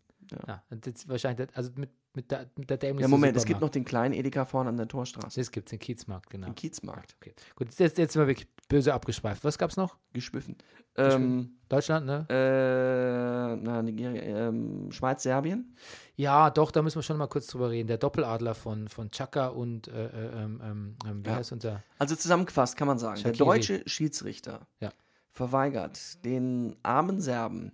[0.48, 3.62] Ja, und jetzt wahrscheinlich, also mit, mit der, mit der dämlichste Ja, Moment, es gibt
[3.62, 5.40] noch den kleinen Edeka vorne an der Torstraße.
[5.40, 6.48] Das gibt es, den Kiezmarkt, genau.
[6.48, 7.16] Den Kiezmarkt.
[7.20, 7.34] Okay.
[7.56, 9.44] Gut, jetzt, jetzt sind wir wirklich böse abgeschweift.
[9.44, 9.98] Was gab's noch?
[10.14, 10.58] Geschwiffen.
[10.96, 12.26] Ähm, Deutschland, ne?
[12.30, 15.76] äh, na, Nigeria, ähm, Schweiz, Serbien.
[16.16, 17.88] Ja, doch, da müssen wir schon mal kurz drüber reden.
[17.88, 21.36] Der Doppeladler von, von Chaka und, äh, äh, ähm, ähm, ähm, wie Ja.
[21.38, 21.84] heißt unser?
[21.98, 23.38] Also zusammengefasst kann man sagen, Shaqiri.
[23.38, 24.92] der deutsche Schiedsrichter Ja.
[25.30, 27.72] verweigert den armen Serben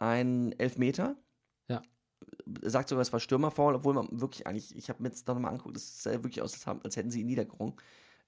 [0.00, 1.14] einen Elfmeter.
[1.68, 1.82] Ja.
[2.62, 5.48] Sagt sogar, es war Stürmerfoul, obwohl man wirklich eigentlich, ich habe mir jetzt noch mal
[5.48, 7.74] angeguckt, es sah wirklich aus, als hätten sie ihn niedergerungen.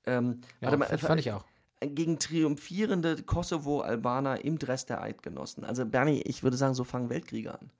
[0.06, 1.44] Ähm, Ja, warte mal, fand, fand ich auch.
[1.80, 5.64] gegen triumphierende Kosovo-Albaner im Dress der Eidgenossen.
[5.64, 7.70] Also Bernie, ich würde sagen, so fangen Weltkriege an.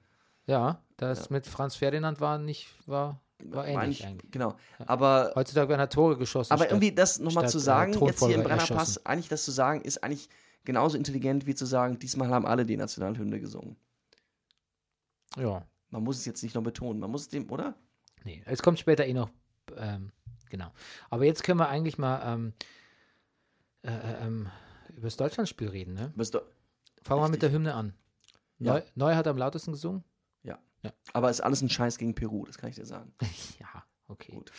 [0.47, 4.31] Ja, das mit Franz Ferdinand war nicht, war, war ähnlich Eigentlich- eigentlich.
[4.33, 4.55] Genau.
[4.87, 6.53] Aber Heutzutage werden da Tore geschossen.
[6.53, 9.51] Aber statt- irgendwie das nochmal zu äh, sagen, jetzt hier im Brennerpass, eigentlich das zu
[9.53, 10.29] sagen, ist eigentlich
[10.65, 13.77] genauso intelligent wie zu sagen, diesmal haben alle die Nationalhymne gesungen.
[15.37, 17.75] Ja, Man muss es jetzt nicht noch betonen, man muss es dem, oder?
[18.25, 19.31] nee, es kommt später eh noch,
[19.77, 20.13] ähm,
[20.51, 20.73] genau.
[21.11, 22.53] Aber jetzt können wir eigentlich mal ähm,
[23.83, 24.51] äh, äh, ähm,
[24.91, 26.13] über das Deutschlandspiel reden, ne?
[26.31, 26.43] Do-
[27.03, 27.41] Fangen wir mit Richtig.
[27.41, 27.95] der Hymne an.
[28.59, 28.75] Ja.
[28.75, 30.05] Neu, Neu hat am lautesten gesungen?
[31.13, 33.15] Aber ist alles ein Scheiß gegen Peru, das kann ich dir sagen.
[33.61, 34.33] Ja, okay.
[34.33, 34.51] Gut.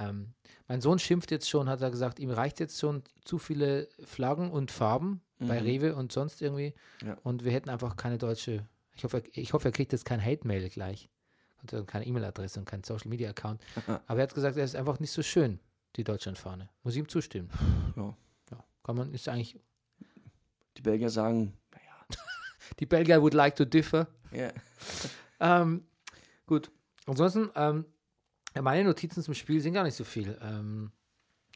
[0.00, 0.32] Ähm,
[0.66, 4.50] mein Sohn schimpft jetzt schon, hat er gesagt, ihm reicht jetzt schon zu viele Flaggen
[4.50, 5.66] und Farben bei Mhm.
[5.66, 6.74] Rewe und sonst irgendwie.
[7.04, 7.16] Ja.
[7.22, 8.66] Und wir hätten einfach keine deutsche.
[8.96, 11.08] Ich hoffe, er- ich hoffe, er kriegt jetzt kein Hate-Mail gleich.
[11.62, 13.60] Und keine E-Mail-Adresse und kein Social-Media-Account.
[14.06, 15.60] Aber er hat gesagt, er ist einfach nicht so schön,
[15.96, 16.70] die Deutschlandfahne.
[16.82, 17.50] Muss ich ihm zustimmen.
[17.96, 18.16] Ja.
[18.50, 19.58] Ja, kann man, ist eigentlich.
[20.76, 21.52] Die Belgier sagen,
[22.78, 24.06] Die Belgier would like to differ.
[24.32, 24.50] ja,
[25.40, 25.84] Ähm,
[26.46, 26.70] gut.
[27.06, 27.84] Ansonsten, ähm,
[28.54, 30.38] meine Notizen zum Spiel sind gar nicht so viel.
[30.42, 30.92] Ähm,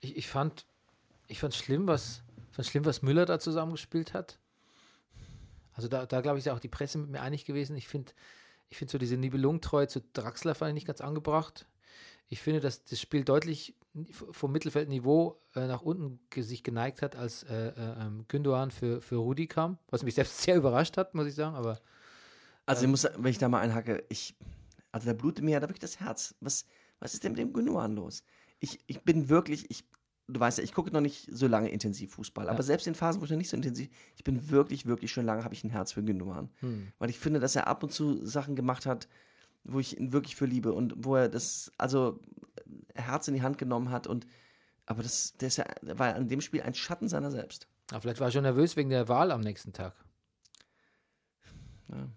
[0.00, 0.66] ich, ich fand,
[1.26, 4.38] ich fand schlimm, was, fand schlimm, was Müller da zusammengespielt hat.
[5.72, 7.76] Also da, da glaube ich, ist auch die Presse mit mir einig gewesen.
[7.76, 8.12] Ich finde,
[8.68, 11.66] ich finde so diese Nibelungentreue zu Draxler fand ich nicht ganz angebracht.
[12.28, 13.74] Ich finde, dass das Spiel deutlich
[14.10, 19.16] vom Mittelfeldniveau äh, nach unten sich geneigt hat, als äh, äh, ähm, Gündogan für, für
[19.16, 21.54] Rudi kam, was mich selbst sehr überrascht hat, muss ich sagen.
[21.54, 21.80] Aber
[22.66, 24.34] Also ich muss, wenn ich da mal einhacke, ich,
[24.90, 26.34] also da blutet mir ja da wirklich das Herz.
[26.40, 26.66] Was,
[27.04, 28.24] was ist denn mit dem Gündogan los?
[28.60, 29.84] Ich, ich bin wirklich, ich,
[30.26, 33.20] du weißt ja, ich gucke noch nicht so lange intensiv Fußball, aber selbst in Phasen,
[33.20, 35.70] wo ich noch nicht so intensiv, ich bin wirklich, wirklich schon lange, habe ich ein
[35.70, 36.48] Herz für Gündogan.
[36.60, 36.92] hm.
[36.98, 39.06] Weil ich finde, dass er ab und zu Sachen gemacht hat,
[39.64, 42.20] wo ich ihn wirklich für liebe und wo er das, also
[42.94, 44.26] Herz in die Hand genommen hat und
[44.86, 47.68] aber das, der ist ja, war an dem Spiel ein Schatten seiner selbst.
[47.90, 49.94] Aber vielleicht war er schon nervös wegen der Wahl am nächsten Tag.
[51.88, 52.08] Ja.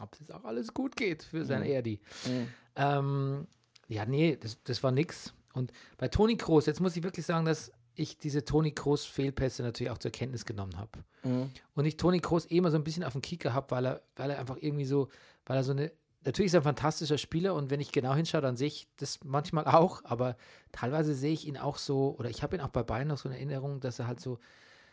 [0.00, 2.00] Ob das auch alles gut geht für sein Erdi.
[2.26, 2.48] Mhm.
[2.76, 3.46] Ähm,
[3.88, 5.34] ja, nee, das, das war nix.
[5.52, 9.62] Und bei Toni Kroos, jetzt muss ich wirklich sagen, dass ich diese Toni Kroos Fehlpässe
[9.62, 11.04] natürlich auch zur Kenntnis genommen habe.
[11.22, 11.50] Mhm.
[11.74, 14.02] Und ich Toni Kroos eh immer so ein bisschen auf den Kicker habe, weil er,
[14.16, 15.08] weil er einfach irgendwie so,
[15.46, 15.92] weil er so eine,
[16.24, 19.20] natürlich ist er ein fantastischer Spieler und wenn ich genau hinschaue, dann sehe ich das
[19.22, 20.36] manchmal auch, aber
[20.72, 23.28] teilweise sehe ich ihn auch so, oder ich habe ihn auch bei Bayern noch so
[23.28, 24.38] in Erinnerung, dass er halt so,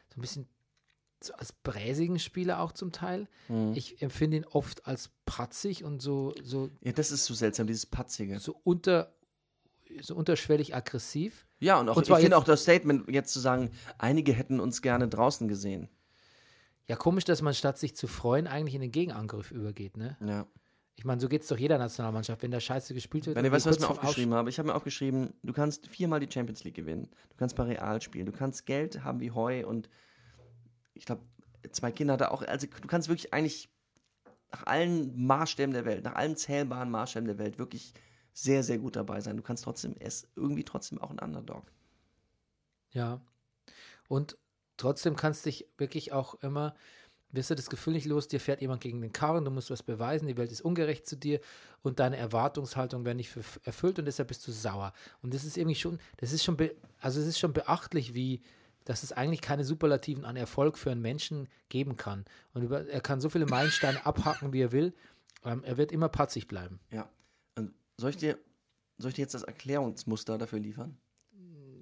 [0.10, 0.48] so ein bisschen
[1.24, 3.28] so als bräsigen Spieler auch zum Teil.
[3.48, 3.74] Mhm.
[3.76, 7.86] Ich empfinde ihn oft als patzig und so, so, Ja, das ist so seltsam, dieses
[7.86, 8.40] Patzige.
[8.40, 9.08] so unter,
[10.02, 11.46] so unterschwellig aggressiv.
[11.60, 14.82] Ja, und auch, Und ich finde auch das Statement jetzt zu sagen, einige hätten uns
[14.82, 15.90] gerne draußen gesehen.
[16.88, 20.18] Ja, komisch, dass man statt sich zu freuen, eigentlich in den Gegenangriff übergeht, ne?
[20.26, 20.48] Ja.
[20.96, 23.36] Ich meine, so geht es doch jeder Nationalmannschaft, wenn da Scheiße gespielt wird.
[23.36, 24.50] Wenn und weißt, was ich mir aufgeschrieben habe?
[24.50, 27.10] Ich habe mir aufgeschrieben, du kannst viermal die Champions League gewinnen.
[27.30, 28.26] Du kannst bei Real spielen.
[28.26, 29.90] Du kannst Geld haben wie Heu und
[30.94, 31.24] ich glaube,
[31.72, 32.42] zwei Kinder da auch.
[32.42, 33.70] Also du kannst wirklich eigentlich
[34.52, 37.94] nach allen Maßstäben der Welt, nach allen zählbaren Maßstäben der Welt wirklich
[38.34, 39.38] sehr, sehr gut dabei sein.
[39.38, 41.72] Du kannst trotzdem, er irgendwie trotzdem auch ein Underdog.
[42.92, 43.22] Ja.
[44.08, 44.38] Und
[44.78, 46.76] trotzdem kannst dich wirklich auch immer,
[47.30, 49.84] wirst du das Gefühl nicht los, dir fährt jemand gegen den Karren, du musst was
[49.84, 51.40] beweisen, die Welt ist ungerecht zu dir
[51.82, 54.94] und deine Erwartungshaltung werden nicht erfüllt und deshalb bist du sauer.
[55.22, 56.58] Und das ist irgendwie schon, das ist schon,
[57.00, 58.42] also es ist schon beachtlich, wie,
[58.92, 62.26] dass es eigentlich keine Superlativen an Erfolg für einen Menschen geben kann.
[62.54, 64.94] Und über, er kann so viele Meilensteine abhaken, wie er will.
[65.46, 66.80] Ähm, er wird immer patzig bleiben.
[66.92, 67.10] Ja.
[67.56, 68.38] Und soll ich dir,
[68.98, 70.98] soll ich dir jetzt das Erklärungsmuster dafür liefern?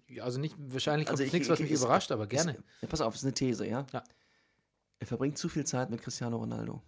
[0.07, 2.51] Ja, Also nicht, wahrscheinlich Also ich- nichts, was ich- mich ist- überrascht, aber gerne.
[2.53, 3.85] Ist, ja, pass auf, es ist eine These, ja?
[3.91, 4.03] Ja.
[4.99, 6.81] Er verbringt zu viel Zeit mit Cristiano Ronaldo.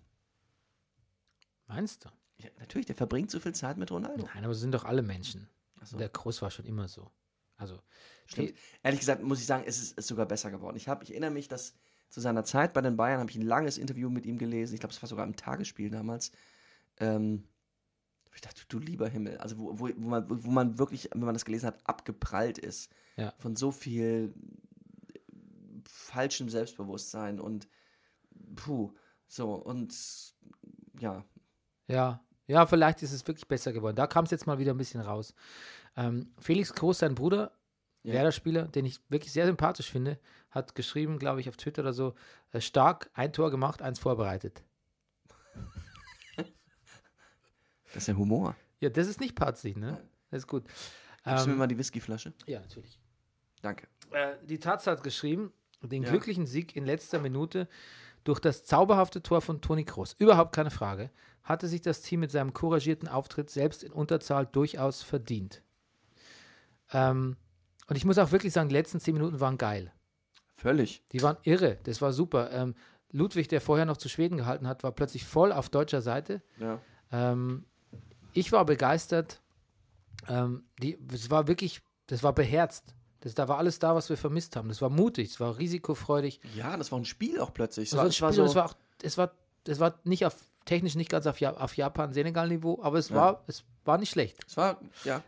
[1.68, 2.10] Meinst du?
[2.38, 4.26] Ja, natürlich, der verbringt zu viel Zeit mit Ronaldo.
[4.34, 5.48] Nein, aber es sind doch alle Menschen.
[5.84, 5.98] So.
[5.98, 7.10] Der Groß war schon immer so.
[7.62, 7.80] Also,
[8.26, 8.54] Stimmt.
[8.84, 10.78] Ehrlich gesagt muss ich sagen, es ist, ist sogar besser geworden.
[10.78, 11.74] Ich, hab, ich erinnere mich, dass
[12.10, 14.74] zu seiner Zeit bei den Bayern habe ich ein langes Interview mit ihm gelesen.
[14.74, 16.32] Ich glaube, es war sogar im Tagesspiel damals.
[17.00, 17.44] Ähm,
[18.34, 19.38] ich dachte, du lieber Himmel.
[19.38, 22.92] Also wo, wo, wo, man, wo man wirklich, wenn man das gelesen hat, abgeprallt ist.
[23.18, 23.34] Ja.
[23.38, 24.34] Von so viel
[25.86, 27.68] falschem Selbstbewusstsein und
[28.56, 28.94] puh.
[29.28, 29.94] So, und
[31.00, 31.26] ja.
[31.88, 33.96] ja, ja, vielleicht ist es wirklich besser geworden.
[33.96, 35.34] Da kam es jetzt mal wieder ein bisschen raus.
[35.96, 37.52] Ähm, Felix Groß, sein Bruder,
[38.04, 38.14] Ja.
[38.14, 42.16] Werder-Spieler, den ich wirklich sehr sympathisch finde, hat geschrieben, glaube ich, auf Twitter oder so,
[42.52, 44.64] äh, stark, ein Tor gemacht, eins vorbereitet.
[47.94, 48.56] Das ist ja Humor.
[48.80, 50.02] Ja, das ist nicht patzig, ne?
[50.30, 50.64] Das ist gut.
[51.26, 52.34] Gibst du mir Ähm, mal die Whiskyflasche?
[52.46, 53.00] ja, natürlich.
[53.62, 53.88] Danke.
[54.12, 55.52] Äh, die Taz hat geschrieben,
[55.82, 56.10] den Ja.
[56.10, 57.68] glücklichen Sieg in letzter Minute
[58.24, 60.14] durch das zauberhafte Tor von Toni Kroos.
[60.14, 61.12] Überhaupt keine Frage.
[61.44, 65.62] Hatte sich das Team mit seinem couragierten Auftritt selbst in Unterzahl durchaus verdient.
[66.94, 67.38] Ähm,
[67.88, 69.92] und ich muss auch wirklich sagen, die letzten zehn Minuten waren geil.
[70.56, 71.04] Völlig.
[71.12, 71.78] Die waren irre.
[71.84, 72.52] Das war super.
[72.52, 72.76] Ähm,
[73.12, 76.42] Ludwig, der vorher noch zu Schweden gehalten hat, war plötzlich voll auf deutscher Seite.
[76.60, 76.80] Ja.
[77.12, 77.66] Ähm,
[78.34, 79.42] ich war begeistert.
[80.28, 82.94] Ähm, die, es war wirklich, das war beherzt.
[83.22, 84.70] Das, da war alles da, was wir vermisst haben.
[84.70, 86.40] Das war mutig, es war risikofreudig.
[86.56, 87.90] Ja, das war ein Spiel auch plötzlich.
[87.92, 89.32] Es war, Spiel, es war auch, es war,
[89.68, 93.16] es war nicht auf, technisch nicht ganz auf, Ja- auf Japan-Senegal-Niveau, aber es Ja.
[93.16, 94.38] war, es war nicht schlecht.
[94.48, 95.22] es war, ja.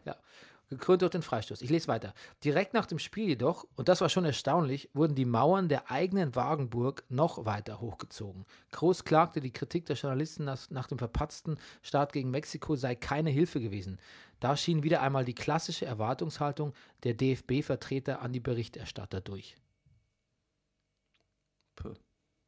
[0.73, 1.61] Gekrönt durch den Freistoß.
[1.61, 2.13] Ich lese weiter.
[2.43, 6.35] Direkt nach dem Spiel jedoch, und das war schon erstaunlich, wurden die Mauern der eigenen
[6.35, 8.45] Wagenburg noch weiter hochgezogen.
[8.71, 13.29] Groß klagte, die Kritik der Journalisten nach, nach dem verpatzten Start gegen Mexiko sei keine
[13.29, 13.99] Hilfe gewesen.
[14.39, 19.55] Da schien wieder einmal die klassische Erwartungshaltung der DFB-Vertreter an die Berichterstatter durch.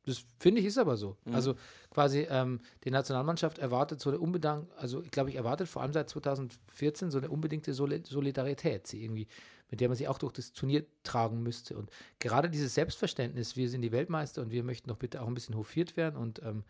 [0.06, 1.18] Das finde ich ist aber so.
[1.32, 1.56] Also
[1.90, 5.94] quasi ähm, die Nationalmannschaft erwartet so eine unbedingt, also ich glaube, ich erwartet vor allem
[5.94, 9.28] seit 2014 so eine unbedingte Soli- Solidarität, sie irgendwie,
[9.72, 11.76] mit der man sie auch durch das Turnier tragen müsste.
[11.78, 11.90] Und
[12.20, 15.56] gerade dieses Selbstverständnis, wir sind die Weltmeister und wir möchten doch bitte auch ein bisschen
[15.56, 16.18] hofiert werden.
[16.18, 16.64] Und ähm,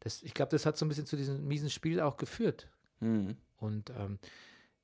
[0.00, 2.68] das, ich glaube, das hat so ein bisschen zu diesem miesen Spiel auch geführt.
[3.00, 3.36] Mhm.
[3.58, 4.18] Und ähm,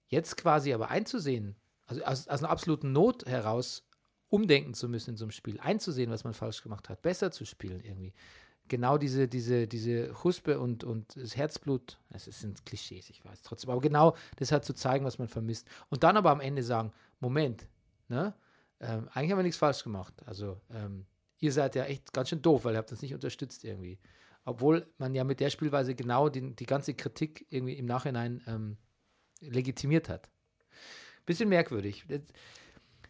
[0.09, 1.55] jetzt quasi aber einzusehen,
[1.87, 3.85] also aus, aus einer absoluten Not heraus
[4.33, 7.45] umdenken zu müssen in so einem Spiel, einzusehen, was man falsch gemacht hat, besser zu
[7.45, 8.14] spielen irgendwie.
[8.66, 13.68] Genau diese, diese, diese Huspe und, und das Herzblut, es sind Klischees, ich weiß trotzdem,
[13.68, 15.68] aber genau das halt zu zeigen, was man vermisst.
[15.90, 17.68] Und dann aber am Ende sagen, Moment,
[18.09, 18.35] ne?
[18.81, 20.14] Ähm, eigentlich haben wir nichts falsch gemacht.
[20.25, 21.05] Also ähm,
[21.38, 23.99] ihr seid ja echt ganz schön doof, weil ihr habt uns nicht unterstützt irgendwie.
[24.47, 28.79] Obwohl man ja mit der Spielweise genau die, die ganze Kritik irgendwie im Nachhinein ähm,
[29.40, 30.31] legitimiert hat.
[31.27, 32.07] Bisschen merkwürdig.
[32.09, 32.23] Das,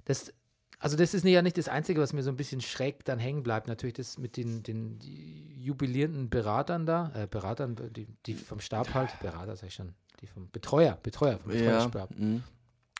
[0.04, 0.34] das,
[0.82, 3.42] also das ist ja nicht das Einzige, was mir so ein bisschen schräg dann hängen
[3.42, 3.68] bleibt.
[3.68, 4.98] Natürlich das mit den, den
[5.56, 10.26] jubilierenden Beratern da, äh, Beratern, die, die vom Stab halt, Berater sag ich schon, die
[10.26, 11.58] vom Betreuer, Betreuer vom Ja.
[11.58, 12.18] Betreuerstab.
[12.18, 12.42] Mhm.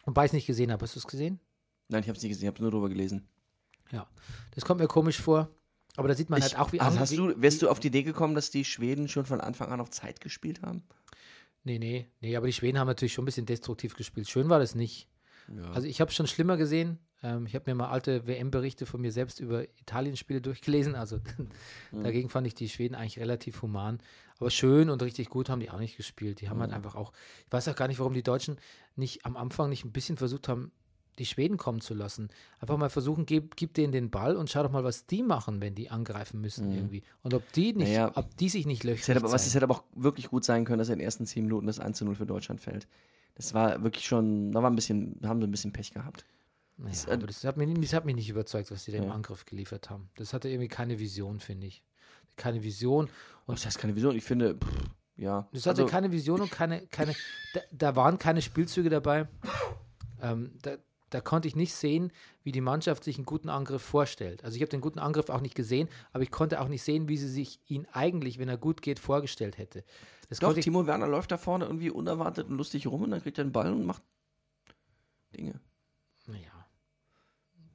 [0.05, 0.85] Wobei ich es nicht gesehen habe.
[0.85, 1.41] Hast du es gesehen?
[1.89, 3.29] Nein, ich habe es nicht gesehen, ich habe nur drüber gelesen.
[3.91, 4.09] Ja.
[4.55, 5.51] Das kommt mir komisch vor.
[5.97, 7.89] Aber da sieht man Ich, halt auch, wie also hast du, wärst du auf die
[7.89, 10.85] Idee gekommen, dass die Schweden schon von Anfang an auf Zeit gespielt haben?
[11.65, 14.29] Nee, nee, nee, aber die Schweden haben natürlich schon ein bisschen destruktiv gespielt.
[14.29, 15.09] Schön war das nicht.
[15.75, 16.99] Also ich habe es schon schlimmer gesehen.
[17.23, 20.95] Ähm, ich habe mir mal alte WM-Berichte von mir selbst über Italien-Spiele durchgelesen.
[20.95, 21.21] Also
[21.93, 24.01] dagegen fand ich die Schweden eigentlich relativ human.
[24.39, 26.41] Aber schön und richtig gut haben die auch nicht gespielt.
[26.41, 27.13] Die haben halt einfach auch,
[27.47, 28.57] ich weiß auch gar nicht, warum die Deutschen
[28.97, 30.73] nicht am Anfang nicht ein bisschen versucht haben,
[31.19, 32.31] die Schweden kommen zu lassen.
[32.59, 35.61] Einfach mal versuchen, gib, gib denen den Ball und schau doch mal, was die machen,
[35.61, 37.03] wenn die angreifen müssen irgendwie.
[37.23, 38.83] Und ob die nicht, Naja, ob die sich nicht
[39.23, 41.45] aber, was, es hätte aber auch wirklich gut sein können, dass in den ersten 10
[41.45, 42.89] Minuten das 1 zu 0 für Deutschland fällt.
[43.35, 46.25] Das war wirklich schon, da war ein bisschen, da haben sie ein bisschen Pech gehabt.
[46.83, 49.05] Naja, äh, aber das hat, mich, das hat mich nicht überzeugt, was die da im
[49.05, 49.13] Ja.
[49.13, 50.11] Angriff geliefert haben.
[50.17, 51.83] Das hatte irgendwie keine Vision, finde ich.
[52.37, 53.09] Keine Vision.
[53.47, 54.17] Und Das heißt keine Vision.
[54.17, 55.49] Ich finde, pff, ja.
[55.53, 57.15] das hatte Also, keine Vision und keine, keine
[57.55, 59.29] da, da waren keine Spielzüge dabei.
[60.21, 60.77] Ähm, da,
[61.11, 62.11] da konnte ich nicht sehen,
[62.43, 64.43] wie die Mannschaft sich einen guten Angriff vorstellt.
[64.45, 67.09] Also ich habe den guten Angriff auch nicht gesehen, aber ich konnte auch nicht sehen,
[67.09, 69.85] wie sie sich ihn eigentlich, wenn er gut geht, vorgestellt hätte.
[70.29, 73.37] Das Doch, Timo Werner läuft da vorne irgendwie unerwartet und lustig rum und dann kriegt
[73.37, 74.03] er den Ball und macht
[75.37, 75.61] Dinge.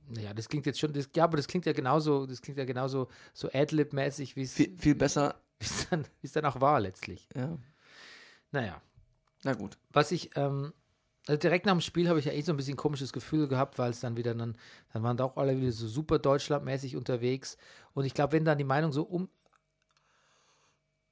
[0.09, 0.33] Naja.
[0.33, 3.07] Das klingt jetzt schon, das, ja, aber das klingt ja genauso, das klingt ja genauso
[3.33, 7.27] so Adlib-mäßig, wie es Viel, viel besser, wie dann, es dann auch war letztlich.
[7.35, 7.57] ja.
[8.51, 8.81] Naja,
[9.43, 9.77] Na gut.
[9.91, 10.73] was ich, ähm,
[11.27, 13.77] also direkt nach dem Spiel habe ich ja eh so ein bisschen komisches Gefühl gehabt,
[13.77, 14.55] weil es dann wieder dann,
[14.93, 17.57] dann waren da auch alle wieder so super Deutschlandmäßig unterwegs.
[17.93, 19.27] Und ich glaube, wenn dann die Meinung so um,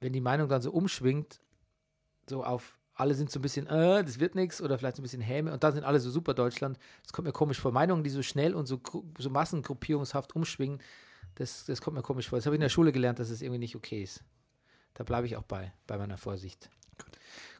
[0.00, 1.40] wenn die Meinung dann so umschwingt,
[2.28, 5.04] so auf, alle sind so ein bisschen, äh, das wird nichts oder vielleicht so ein
[5.04, 6.78] bisschen Häme und dann sind alle so super Deutschland.
[7.02, 7.70] Das kommt mir komisch vor.
[7.72, 8.80] Meinungen, die so schnell und so,
[9.18, 10.80] so massengruppierungshaft umschwingen,
[11.34, 12.38] das, das kommt mir komisch vor.
[12.38, 14.24] Das habe ich in der Schule gelernt, dass es irgendwie nicht okay ist.
[14.94, 16.70] Da bleibe ich auch bei, bei meiner Vorsicht.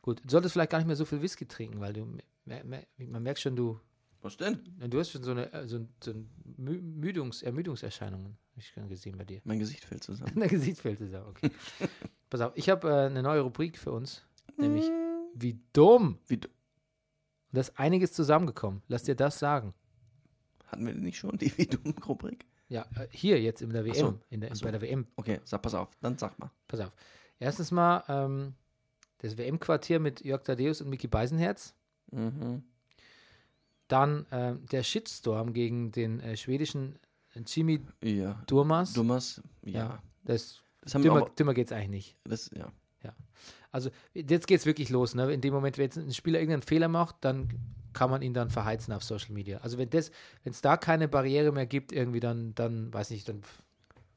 [0.01, 2.07] Gut, du solltest vielleicht gar nicht mehr so viel Whisky trinken, weil du,
[2.47, 3.79] man merkt schon, du,
[4.23, 4.61] Was denn?
[4.89, 8.69] du hast schon so eine äh, so, ein- so ein Mü- Müdungs, Ermüdungserscheinungen, habe ich
[8.69, 9.41] schon gesehen bei dir.
[9.45, 10.33] Mein Gesicht fällt zusammen.
[10.41, 11.51] Der Gesichtsfeld ist ja okay.
[12.31, 14.23] Pass auf, ich habe äh, eine neue Rubrik für uns,
[14.57, 14.91] nämlich
[15.39, 16.19] Wie dumm.
[16.27, 16.55] Wie, d- Und
[17.53, 18.83] da ist einiges zusammengekommen.
[18.89, 19.75] Lass dir das sagen.
[20.67, 22.47] hatten wir denn nicht schon die wie dumm Rubrik?
[22.69, 24.65] Ja, äh, hier jetzt in der WM, so, in der, so.
[24.65, 25.07] bei der WM.
[25.17, 26.51] Okay, sag, pass auf, dann sag mal.
[26.67, 26.93] Pass auf.
[27.39, 28.55] Erstens mal ähm,
[29.19, 31.75] das WM-Quartier mit Jörg Tadeus und Mickey Beisenherz.
[32.11, 32.65] Mhm.
[33.89, 36.99] Dann ähm, der Shitstorm gegen den äh, schwedischen
[37.47, 38.43] Jimmy Ja.
[38.47, 38.95] Durmas.
[38.95, 39.73] Dummers, ja.
[39.73, 42.17] Ja, das, Das haben wir dümmer, aber, dümmer geht es eigentlich nicht.
[42.25, 42.73] das, ja.
[43.73, 45.15] Also jetzt geht es wirklich los.
[45.15, 45.33] Ne?
[45.33, 47.49] In dem Moment, wenn jetzt ein Spieler irgendeinen Fehler macht, dann
[47.93, 49.59] kann man ihn dann verheizen auf Social Media.
[49.59, 50.11] Also wenn das,
[50.45, 53.43] wenn es da keine Barriere mehr gibt, irgendwie dann, dann weiß nicht, dann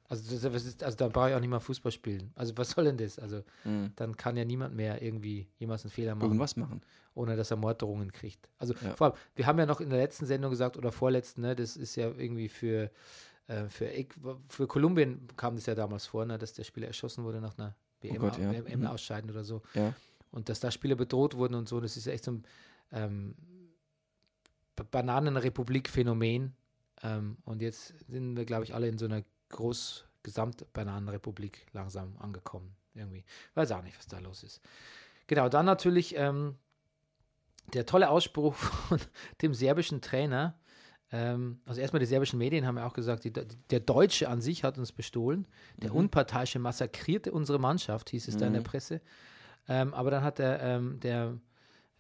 [0.08, 2.32] also, das, ist, also dann brauche ich auch nicht mal Fußball spielen.
[2.36, 3.20] Also was soll denn das?
[3.20, 3.92] Also Mhm.
[3.96, 6.82] dann kann ja niemand mehr irgendwie jemals einen Fehler machen, Irgendwas machen.
[7.14, 8.50] ohne dass er Morddrohungen kriegt.
[8.58, 8.96] Also Ja.
[8.96, 11.78] vor allem, wir haben ja noch in der letzten Sendung gesagt oder vorletzten, ne, das
[11.78, 12.90] ist ja irgendwie für
[13.48, 13.92] äh, für,
[14.48, 17.76] für Kolumbien kam das ja damals vor, ne, dass der Spieler erschossen wurde nach einer
[18.02, 18.52] WM, Oh Gott, ja.
[18.66, 18.88] WM Mhm.
[18.88, 19.62] ausscheiden oder so.
[19.74, 19.94] Ja.
[20.32, 22.44] Und dass da Spieler bedroht wurden und so, das ist echt so ein
[22.92, 23.36] ähm,
[24.76, 26.54] Ba- Bananenrepublik-Phänomen.
[27.04, 32.76] Ähm, und jetzt sind wir, glaube ich, alle in so einer groß Gesamt-Bananenrepublik langsam angekommen.
[32.94, 33.24] Irgendwie.
[33.56, 34.62] Weiß auch nicht, was da los ist.
[35.28, 36.56] Genau, dann natürlich ähm,
[37.74, 38.54] der tolle Ausspruch
[38.88, 39.00] von
[39.42, 40.60] dem serbischen Trainer.
[41.12, 44.64] Ähm, also erstmal die serbischen Medien haben ja auch gesagt, die, der Deutsche an sich
[44.64, 45.48] hat uns bestohlen.
[45.78, 49.02] Der Unparteiische massakrierte unsere Mannschaft, hieß es da in der Presse.
[49.68, 51.38] Ähm, aber dann hat der, ähm, der,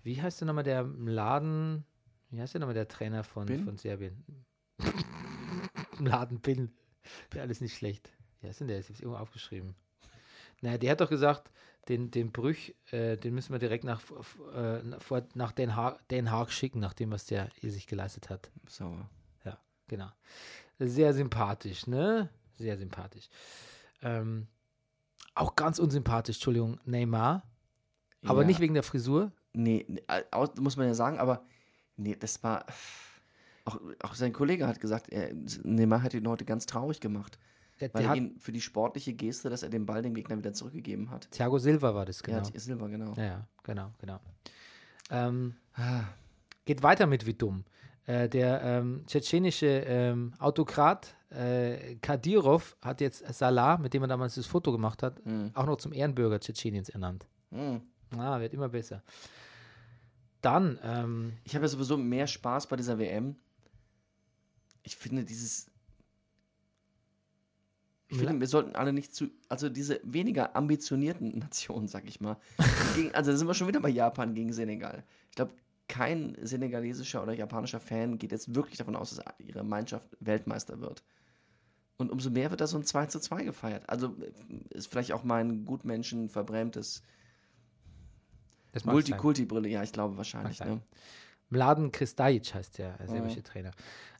[0.04, 1.86] wie heißt der nochmal, der Laden,
[2.30, 3.63] wie heißt der nochmal, der Trainer von, Bin?
[3.63, 4.24] von Serbien?
[6.00, 6.72] Laden Bin.
[7.36, 8.12] Alles nicht schlecht.
[8.41, 8.80] Wie heißt denn der?
[8.80, 9.76] Ich habe es irgendwo aufgeschrieben.
[10.62, 11.52] Naja, der hat doch gesagt,
[11.88, 14.02] den, den Brüch, äh, den müssen wir direkt nach,
[14.54, 18.30] äh, vor- nach Den, Haag, Den Haag schicken, nach dem, was der hier sich geleistet
[18.30, 18.52] hat.
[18.68, 19.10] Sauer.
[19.44, 20.10] Ja, genau.
[20.78, 22.30] Sehr sympathisch, ne?
[22.58, 23.30] Sehr sympathisch.
[24.02, 24.48] Ähm,
[25.34, 27.44] auch ganz unsympathisch, Entschuldigung, Neymar.
[28.26, 28.48] Aber Ja.
[28.48, 29.32] nicht wegen der Frisur.
[29.54, 29.86] Nee,
[30.32, 31.44] aus- muss man ja sagen, aber
[31.96, 32.65] nee, das war.
[33.65, 37.38] Auch, auch sein Kollege hat gesagt, er, Neymar hat ihn heute ganz traurig gemacht.
[37.80, 40.38] Der, Weil der er ihn für die sportliche Geste, dass er den Ball dem Gegner
[40.38, 41.30] wieder zurückgegeben hat.
[41.32, 42.39] Thiago Silva war das, genau.
[42.54, 43.13] Ja, Silber, genau.
[43.15, 44.20] Ja, ja, genau, genau.
[45.10, 46.04] Ähm, Ah,
[46.65, 47.63] geht weiter mit wie dumm.
[48.06, 54.36] Äh, der ähm, tschetschenische ähm, Autokrat äh, Kadyrov hat jetzt Salah, mit dem er damals
[54.36, 55.52] das Foto gemacht hat, Mhm.
[55.54, 57.26] auch noch zum Ehrenbürger Tschetscheniens ernannt.
[57.52, 57.82] hm.
[58.18, 59.04] Ah, wird immer besser.
[60.42, 63.36] Dann, ähm, Ich habe ja sowieso mehr Spaß bei dieser WM.
[64.84, 65.70] Ich finde dieses.
[68.12, 69.30] Ich finde, wir sollten alle nicht zu.
[69.50, 72.38] Also diese weniger ambitionierten Nationen, sag ich mal.
[72.95, 75.04] gegen, also da sind wir schon wieder bei Japan gegen Senegal.
[75.30, 75.54] Ich glaube,
[75.88, 81.04] kein senegalesischer oder japanischer Fan geht jetzt wirklich davon aus, dass ihre Mannschaft Weltmeister wird.
[81.98, 83.88] Und umso mehr wird da so ein 2 zu 2 gefeiert.
[83.89, 84.15] Also
[84.69, 87.04] ist vielleicht auch mein Gutmenschen verbrämtes.
[88.86, 89.67] Multikulti-Brille.
[89.67, 90.60] Ja, ich glaube wahrscheinlich.
[90.60, 90.82] Ne?
[91.50, 93.08] Mladen Kristajic heißt der Mhm.
[93.08, 93.72] serbische Trainer.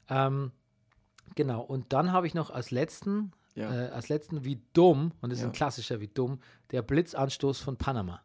[0.08, 0.50] Ähm,
[1.36, 3.86] genau, und dann habe ich noch als letzten, Ja.
[3.86, 5.48] äh, als letzten wie dumm, und das ist Ja.
[5.48, 6.38] ein klassischer wie dumm,
[6.70, 8.22] der Blitzanstoß von Panama.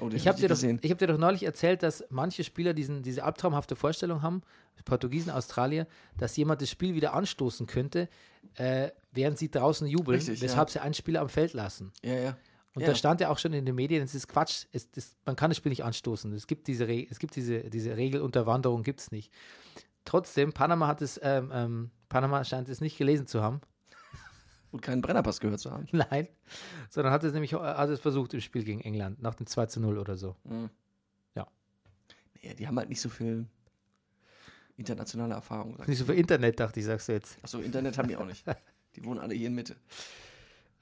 [0.00, 2.72] Oh, Ich habe hab dir, doch- ich hab dir doch neulich erzählt, dass manche Spieler
[2.72, 4.42] diesen, diese albtraumhafte Vorstellung haben,
[4.86, 8.08] Portugiesen, Australier, dass jemand das Spiel wieder anstoßen könnte,
[8.54, 10.44] äh, während sie draußen jubeln, Richtig, ja.
[10.48, 11.92] weshalb sie einen Spieler am Feld lassen.
[12.02, 12.36] Ja, ja.
[12.74, 12.88] Und Ja.
[12.88, 15.50] da stand ja auch schon in den Medien, es ist Quatsch, es, das, man kann
[15.50, 16.32] das Spiel nicht anstoßen.
[16.32, 19.30] Es gibt diese, Re es gibt diese, diese Regelunterwanderung, gibt es nicht.
[20.06, 23.60] Trotzdem, Panama hat es, ähm, ähm, Panama scheint es nicht gelesen zu haben.
[24.72, 25.86] Und keinen Brennerpass gehört zu haben.
[25.92, 26.28] Nein.
[26.90, 29.80] Sondern hat es nämlich hat es versucht im Spiel gegen England, nach dem 2 zu
[29.80, 30.34] 0 oder so.
[32.42, 33.46] Ja, die haben halt nicht so viel
[34.76, 35.78] internationale Erfahrung.
[35.86, 37.38] Nicht so viel Internet, dachte ich, sagst du jetzt.
[37.42, 38.44] Achso, Internet haben die auch nicht.
[38.94, 39.74] Die wohnen alle hier in Mitte.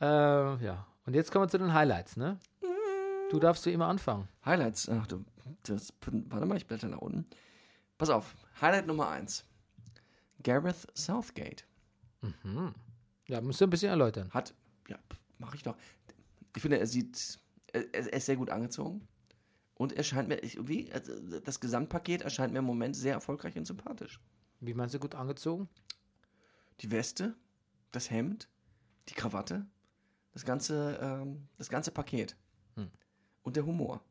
[0.00, 0.84] Ähm, ja.
[1.06, 2.40] Und jetzt kommen wir zu den Highlights, ne?
[3.30, 4.26] Du darfst du immer anfangen.
[4.44, 4.88] Highlights.
[4.88, 5.24] Ach du,
[5.62, 5.92] das,
[6.28, 7.26] warte mal, ich blätter nach unten.
[7.98, 8.34] Pass auf.
[8.60, 9.44] Highlight Nummer 1.
[10.42, 11.64] Gareth Southgate
[13.30, 14.28] Ja, musst du ein bisschen erläutern.
[14.30, 14.54] hat,
[14.88, 14.98] ja,
[15.38, 15.76] mache ich doch.
[16.56, 17.38] Ich finde, er sieht,
[17.72, 19.06] er, er ist sehr gut angezogen.
[19.74, 23.66] Und er scheint mir, irgendwie, also, das Gesamtpaket erscheint mir im Moment sehr erfolgreich und
[23.66, 24.20] sympathisch.
[24.58, 25.68] Wie meinst du gut angezogen?
[26.80, 27.34] Die Weste,
[27.92, 28.48] das Hemd,
[29.08, 29.64] die Krawatte,
[30.32, 32.36] das ganze, ähm, das ganze Paket.
[32.74, 32.90] Hm.
[33.42, 34.02] Und der Humor.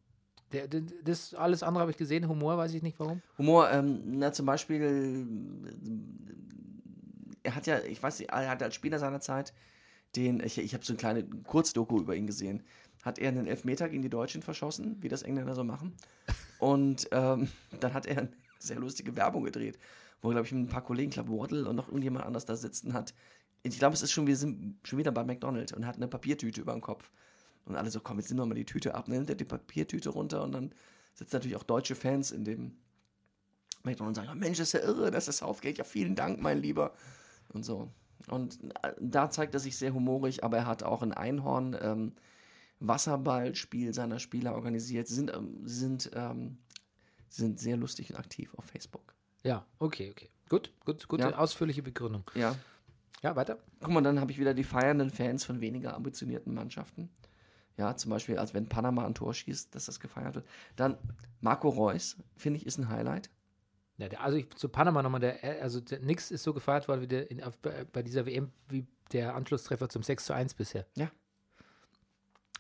[0.51, 2.27] Der, der, das alles andere habe ich gesehen.
[2.27, 3.21] Humor weiß ich nicht warum.
[3.38, 5.27] Humor, ähm, na zum Beispiel,
[7.43, 9.54] er hat ja, ich weiß nicht, er hat als Spieler seiner Zeit
[10.15, 12.63] den, ich, ich habe so eine kleine Kurzdoku über ihn gesehen,
[13.04, 15.95] hat er einen Elfmeter gegen die Deutschen verschossen, wie das Engländer so machen.
[16.60, 17.49] Und ähm,
[17.80, 19.80] dann hat er eine sehr lustige Werbung gedreht,
[20.21, 22.93] wo, glaube ich, ein paar Kollegen, ich glaube, Waddle und noch irgendjemand anders da sitzen
[22.93, 23.13] hat.
[23.63, 26.62] Ich glaube, es ist schon, wir sind schon wieder bei McDonald's und hat eine Papiertüte
[26.62, 27.10] über dem Kopf.
[27.65, 29.06] Und alle so, komm, jetzt nimm doch mal die Tüte ab.
[29.06, 30.73] Dann nimmt er die Papiertüte runter und dann
[31.13, 32.78] sitzen natürlich auch deutsche Fans in dem
[33.84, 36.62] McDonald's und sagen, Mensch, das ist ja irre, das ist Southgate, ja vielen Dank, mein
[36.62, 36.93] Lieber.
[37.53, 37.91] Und so.
[38.27, 42.13] Und äh, da zeigt er sich sehr humorig, aber er hat auch ein Einhorn ähm,
[42.79, 45.07] Wasserballspiel seiner Spieler organisiert.
[45.07, 46.57] Sie sind, ähm, sind, ähm,
[47.29, 49.13] sind sehr lustig und aktiv auf Facebook.
[49.43, 50.29] Ja, okay, okay.
[50.49, 51.38] Gut, gut, gute, Ja.
[51.38, 52.23] ausführliche Begründung.
[52.35, 52.55] Ja.
[53.21, 53.59] Ja, weiter.
[53.81, 57.09] Guck mal, dann habe ich wieder die feiernden Fans von weniger ambitionierten Mannschaften.
[57.77, 60.45] Ja, zum Beispiel, als wenn Panama ein Tor schießt, dass das gefeiert wird.
[60.75, 60.97] Dann
[61.41, 63.29] Marco Reus, finde ich, ist ein Highlight.
[63.99, 67.01] Ja, der, also ich, zu Panama nochmal, der, also der, nix ist so gefeiert worden
[67.01, 67.43] wie der in,
[67.91, 70.85] bei, dieser WM wie der Anschlusstreffer zum 6 zu 1 bisher.
[70.95, 71.12] Ja.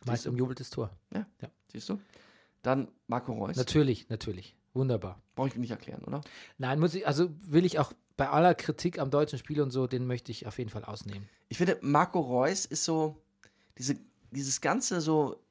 [0.05, 0.91] Meist umjubeltes Tor.
[1.71, 1.99] Siehst du?
[2.61, 3.55] Dann Marco Reus.
[3.55, 4.55] Natürlich, natürlich.
[4.73, 5.21] Wunderbar.
[5.35, 6.21] Brauche ich nicht erklären, oder?
[6.57, 9.87] Nein, muss ich, also will ich auch bei aller Kritik am deutschen Spiel und so,
[9.87, 11.29] den möchte ich auf jeden Fall ausnehmen.
[11.47, 13.21] Ich finde, Marco Reus ist so,
[13.77, 13.95] diese,
[14.31, 15.41] dieses ganze so,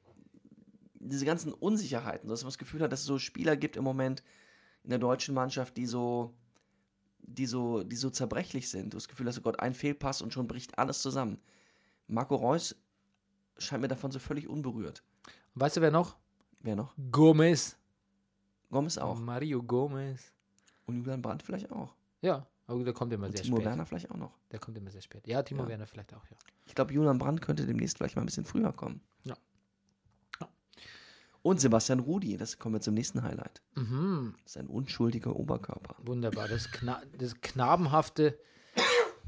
[0.93, 4.23] diese ganzen Unsicherheiten, dass man das Gefühl hat, dass es so Spieler gibt im Moment
[4.83, 6.33] in der deutschen Mannschaft, die so,
[7.21, 8.93] die so, die so zerbrechlich sind.
[8.93, 11.39] Du hast das Gefühl, dass oh Gott, ein Fehlpass und schon bricht alles zusammen.
[12.07, 12.75] Marco Reus
[13.57, 15.03] scheint mir davon so völlig unberührt.
[15.55, 16.17] Weißt du, wer noch?
[16.61, 16.93] Wer noch?
[17.11, 17.77] Gomez.
[18.69, 19.19] Gomez auch.
[19.19, 20.33] Mario Gomez.
[20.85, 21.93] Und Julian Brandt vielleicht auch.
[22.21, 23.65] Ja, aber der kommt immer Und sehr Timo spät.
[23.67, 24.37] Werner vielleicht auch noch.
[24.51, 25.27] Der kommt immer sehr spät.
[25.27, 25.69] Ja, Timo Ja.
[25.69, 26.37] Werner vielleicht auch, ja.
[26.65, 29.01] Ich glaube, Julian Brandt könnte demnächst vielleicht mal ein bisschen früher kommen.
[29.23, 29.35] Ja.
[31.41, 33.61] Und Sebastian Rudi, das kommen wir zum nächsten Highlight.
[33.75, 34.35] Mhm.
[34.43, 35.95] Das ist ein unschuldiger Oberkörper.
[36.03, 36.47] Wunderbar.
[36.47, 38.37] Das, Kna das knabenhafte,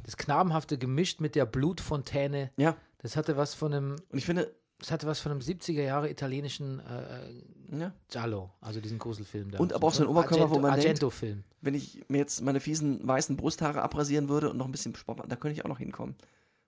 [0.04, 2.52] das knabenhafte gemischt mit der Blutfontäne.
[2.58, 5.84] Ja, Das hatte was von einem, und ich finde, das hatte was von einem 70er
[5.84, 9.60] Jahre italienischen äh, ja, Giallo, also diesen Gruselfilm da.
[9.60, 11.43] Und aber auch so ein Oberkörper, wo man denkt- Argento-Film.
[11.62, 15.19] wenn ich mir jetzt meine fiesen weißen Brusthaare abrasieren würde und noch ein bisschen Sport
[15.19, 16.15] machen, da könnte ich auch noch hinkommen.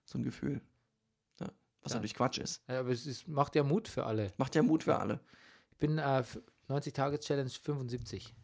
[0.06, 0.60] So ein Gefühl.
[1.84, 1.96] Was Ja.
[1.98, 2.62] natürlich Quatsch ist.
[2.68, 4.32] Ja, aber es ist, macht ja Mut für alle.
[4.38, 5.20] Macht ja Mut für alle.
[5.70, 6.24] Ich bin äh,
[6.68, 8.34] 90-Tage-Challenge 75.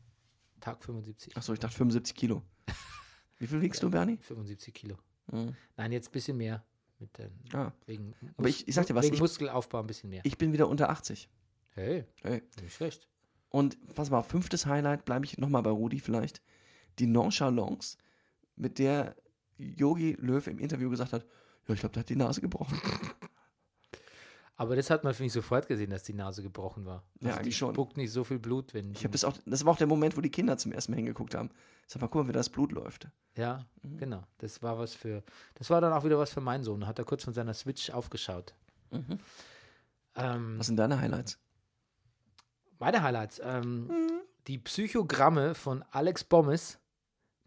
[0.60, 1.36] Tag 75.
[1.36, 2.42] Achso, ich dachte 75 Kilo.
[3.38, 4.18] Wie viel wiegst du, Bernie?
[4.18, 4.98] 75 Kilo.
[5.32, 5.56] Mhm.
[5.76, 6.62] Nein, jetzt ein bisschen mehr.
[6.98, 7.72] Mit, ähm, Ah.
[7.86, 10.20] wegen Aber ich- ich sag dir was, wegen ich- Muskelaufbau ein bisschen mehr.
[10.24, 11.30] Ich bin wieder unter 80.
[11.70, 12.42] hey, Hey.
[12.60, 13.08] nicht schlecht.
[13.48, 16.42] Und pass mal, fünftes Highlight, bleibe ich nochmal bei Rudi vielleicht.
[16.98, 17.96] Die Nonchalance,
[18.56, 19.16] mit der
[19.56, 21.24] Yogi Löw im Interview gesagt hat,
[21.66, 22.78] ja, ich glaube, der hat die Nase gebrochen.
[24.60, 26.96] Aber das hat man, finde ich, sofort gesehen, dass die Nase gebrochen war.
[26.96, 27.72] Ja, Also die eigentlich schon.
[27.74, 28.92] spuckt nicht so viel Blut, wenn.
[28.92, 30.96] Ich habe das auch, das war auch der Moment, wo die Kinder zum ersten Mal
[30.96, 31.48] hingeguckt haben.
[31.86, 33.08] Sag mal, guck mal, wie das Blut läuft.
[33.36, 33.96] Ja, Mhm.
[33.96, 34.22] genau.
[34.36, 35.22] Das war was für.
[35.54, 36.86] Das war dann auch wieder was für meinen Sohn.
[36.86, 38.54] Hat er kurz von seiner Switch aufgeschaut.
[38.92, 39.18] Ähm,
[40.16, 40.58] Mhm.
[40.58, 41.38] Was sind deine Highlights?
[42.78, 43.40] meine Highlights.
[43.42, 44.10] Ähm, Mhm.
[44.46, 46.78] Die Psychogramme von Alex Bommes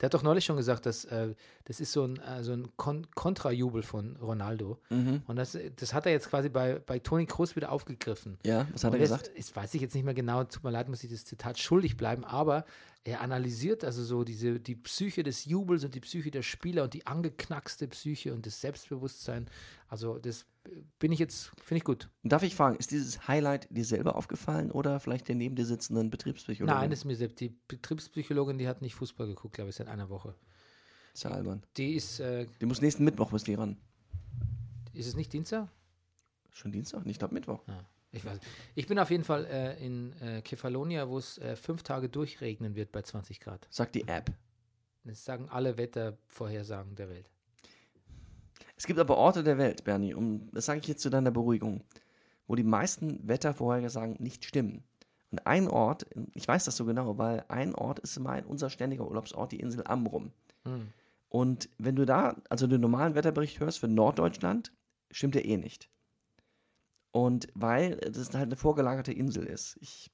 [0.02, 1.34] Der hat doch neulich schon gesagt, dass äh,
[1.66, 4.80] das ist so ein, äh, so ein Kon Kontrajubel von Ronaldo.
[4.90, 5.22] Mhm.
[5.28, 8.38] Und das, das hat er jetzt quasi bei, bei Toni Kroos wieder aufgegriffen.
[8.46, 9.32] Ja, was hat Und er gesagt?
[9.36, 11.96] jetzt weiß ich jetzt nicht mehr genau, tut mir leid, muss ich das Zitat schuldig
[11.96, 12.66] bleiben, aber
[13.06, 16.94] er analysiert also so diese, die Psyche des Jubels und die Psyche der Spieler und
[16.94, 19.50] die angeknackste Psyche und das Selbstbewusstsein.
[19.90, 20.46] Also das
[21.00, 22.10] bin ich jetzt, finde ich gut.
[22.24, 26.10] Darf ich fragen, ist dieses Highlight dir selber aufgefallen oder vielleicht der neben dir sitzenden
[26.10, 26.76] Betriebspsychologin?
[26.80, 27.40] Nein, ist mir selbst.
[27.40, 30.36] Die Betriebspsychologin, die hat nicht Fußball geguckt, glaube ich, seit einer Woche.
[31.14, 31.66] ist ja albern.
[31.78, 33.78] Die ist, äh, Die muss nächsten Mittwoch muss die ran.
[34.94, 35.70] ist es nicht Dienstag?
[36.52, 37.06] Schon Dienstag?
[37.06, 37.62] Ich glaube Mittwoch.
[37.68, 38.40] Ja, ich weiß.
[38.76, 42.76] Ich bin auf jeden Fall äh, in äh, Kefalonia, wo es äh, fünf Tage durchregnen
[42.76, 43.68] wird bei 20 Grad.
[43.70, 44.32] Sagt die App.
[45.04, 47.30] Das sagen alle Wettervorhersagen der Welt.
[48.84, 51.86] Es gibt aber Orte der Welt, Bernie, um, das sage ich jetzt zu deiner Beruhigung,
[52.48, 54.84] wo die meisten Wettervorhersagen nicht stimmen.
[55.32, 59.08] Und ein Ort, ich weiß das so genau, weil ein Ort ist mein, unser ständiger
[59.08, 60.34] Urlaubsort, die Insel Amrum.
[60.66, 60.90] Hm.
[61.30, 64.74] Und wenn du da, also den normalen Wetterbericht hörst für Norddeutschland,
[65.12, 65.90] stimmt der eh nicht.
[67.12, 69.78] Und weil das halt eine vorgelagerte Insel ist.
[69.80, 70.12] Ich,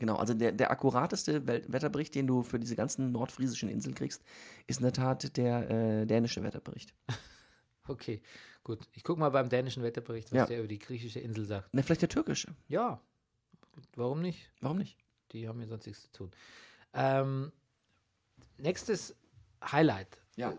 [0.00, 4.24] genau, also der, der akkurateste Welt Wetterbericht, den du für diese ganzen nordfriesischen Inseln kriegst,
[4.66, 6.92] ist in der Tat der äh, dänische Wetterbericht.
[7.88, 8.20] Okay,
[8.64, 8.80] gut.
[8.92, 10.46] Ich gucke mal beim dänischen Wetterbericht, was Ja.
[10.46, 11.72] der über die griechische Insel sagt.
[11.74, 12.54] Ne, vielleicht der türkische.
[12.68, 13.00] Ja,
[13.96, 14.50] warum nicht?
[14.60, 14.96] Warum nicht?
[15.32, 16.30] Die haben ja sonst nichts zu tun.
[16.94, 17.52] Ähm,
[18.56, 19.14] nächstes
[19.62, 20.18] Highlight.
[20.36, 20.54] Ja.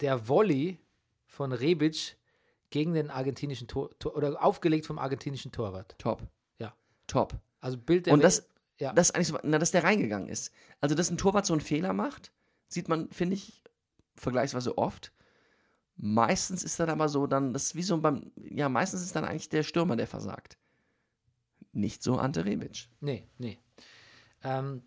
[0.00, 0.78] Der Volley
[1.26, 2.16] von Rebic
[2.70, 5.94] gegen den argentinischen Tor, Tor oder aufgelegt vom argentinischen Torwart.
[5.98, 6.22] Top.
[6.58, 6.74] Ja.
[7.06, 7.34] Top.
[7.60, 8.92] Also Bild der Und das, ja.
[8.92, 10.52] das ist eigentlich so, na, dass der reingegangen ist.
[10.80, 12.32] Also, dass ein Torwart so einen Fehler macht,
[12.68, 13.62] sieht man, finde ich,
[14.16, 15.12] vergleichsweise oft.
[15.96, 19.24] Meistens ist dann aber so, dann, das ist wie so beim, ja, meistens ist dann
[19.24, 20.58] eigentlich der Stürmer, der versagt.
[21.72, 22.88] Nicht so Ante Rebic.
[23.00, 23.58] Nee, nee.
[24.42, 24.82] Ähm,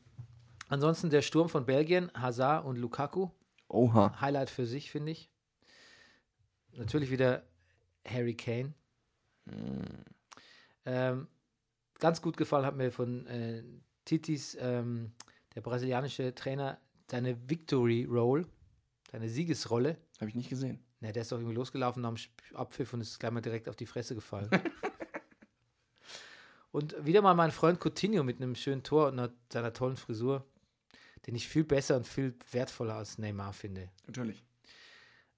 [0.68, 3.30] ansonsten der Sturm von Belgien, Hazard und Lukaku.
[3.70, 4.20] Oha.
[4.22, 5.30] Highlight für sich, finde ich.
[6.74, 7.44] Natürlich wieder
[8.06, 8.74] Harry Kane.
[10.86, 11.28] Ähm,
[12.00, 13.64] ganz gut gefallen hat mir von äh,
[14.06, 15.14] Titis, ähm,
[15.56, 16.80] der brasilianische Trainer,
[17.10, 18.48] seine Victory Roll,
[19.12, 19.98] seine Siegesrolle.
[20.20, 20.80] Habe ich nicht gesehen.
[21.00, 22.16] Na, der ist doch irgendwie losgelaufen am
[22.54, 24.50] Abpfiff und ist gleich mal direkt auf die Fresse gefallen.
[26.72, 30.46] und wieder mal mein Freund Coutinho mit einem schönen Tor und einer, seiner tollen Frisur,
[31.28, 33.90] den ich viel besser und viel wertvoller als Neymar finde.
[34.08, 34.44] Natürlich.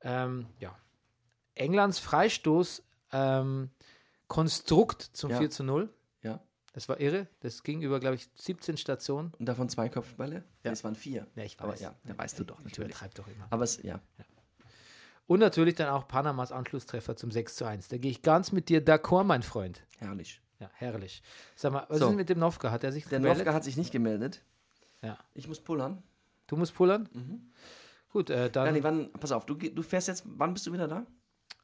[0.02, 0.78] Ähm, ja.
[1.56, 3.70] Englands Freistoß ähm,
[4.28, 5.40] Konstrukt zum Ja.
[5.40, 5.94] 4 zu 0.
[6.22, 6.40] Ja.
[6.74, 7.28] Das war irre.
[7.42, 9.34] Das ging über, glaube ich, 17 Stationen.
[9.40, 10.44] Und davon zwei Kopfbälle?
[10.64, 10.72] Ja.
[10.72, 11.28] Es waren vier.
[11.36, 11.82] Ja, ich Aber weiß.
[11.82, 12.92] ja, da weißt du doch, Ich natürlich.
[12.92, 13.48] übertreibe doch immer.
[13.50, 14.00] Aber es, ja.
[15.30, 17.88] Und natürlich dann auch Panamas Anschlusstreffer zum 6 zu 1.
[17.90, 19.84] Da gehe ich ganz mit dir d'accord, mein Freund.
[20.00, 20.42] Herrlich.
[20.60, 21.22] Ja, herrlich.
[21.56, 22.06] Sag mal, was So.
[22.06, 22.72] ist denn mit dem Novka?
[22.72, 23.46] Hat er sich Der gemeldet?
[23.46, 24.44] Novka hat sich nicht gemeldet.
[25.04, 25.20] Ja.
[25.36, 26.02] Ich muss pullern.
[26.48, 27.08] Du musst pullern?
[28.12, 30.88] Gut, äh, dann Bernie, wann, pass auf, du, du fährst jetzt, wann bist du wieder
[30.88, 31.06] da?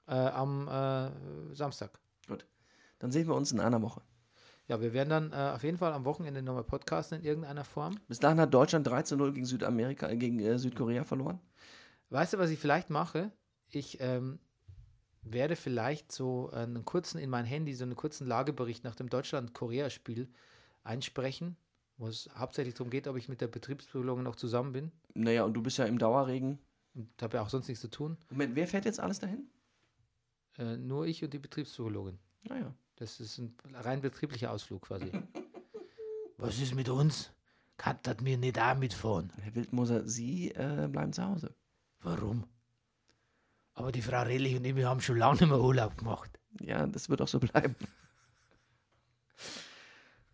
[0.07, 1.99] äh, am äh, Samstag.
[2.27, 2.45] Gut.
[2.99, 4.01] Dann sehen wir uns in einer Woche.
[4.67, 7.99] Ja, wir werden dann äh, auf jeden Fall am Wochenende nochmal podcasten in irgendeiner Form.
[8.07, 11.39] Bis dahin hat Deutschland 3 zu 0 gegen Südamerika, äh, gegen äh, Südkorea verloren.
[12.11, 13.31] Weißt du, was ich vielleicht mache?
[13.75, 14.39] Ich ähm,
[15.21, 20.29] werde vielleicht so einen kurzen in mein Handy, so einen kurzen Lagebericht nach dem Deutschland-Korea-Spiel
[20.85, 21.57] einsprechen,
[21.97, 24.93] wo es hauptsächlich darum geht, ob ich mit der Betriebspsychologin noch zusammen bin.
[25.13, 26.57] Naja, und du bist ja im Dauerregen.
[26.93, 28.17] Und habe ja auch sonst nichts zu tun.
[28.29, 29.49] Moment, wer fährt jetzt alles dahin?
[30.57, 32.17] Äh, nur ich und die Betriebspsychologin.
[32.43, 32.73] Naja.
[32.95, 35.11] Das ist ein rein betrieblicher Ausflug quasi.
[36.37, 37.33] Was ist mit uns?
[37.75, 39.33] Kann das mir nicht auch mitfahren?
[39.41, 41.53] Herr Wildmoser, Sie äh, bleiben zu Hause.
[41.99, 42.45] Warum?
[43.75, 46.39] Aber die Frau Rellich und ich, wir haben schon lange nicht mehr Urlaub gemacht.
[46.61, 47.75] Ja, das wird auch so bleiben.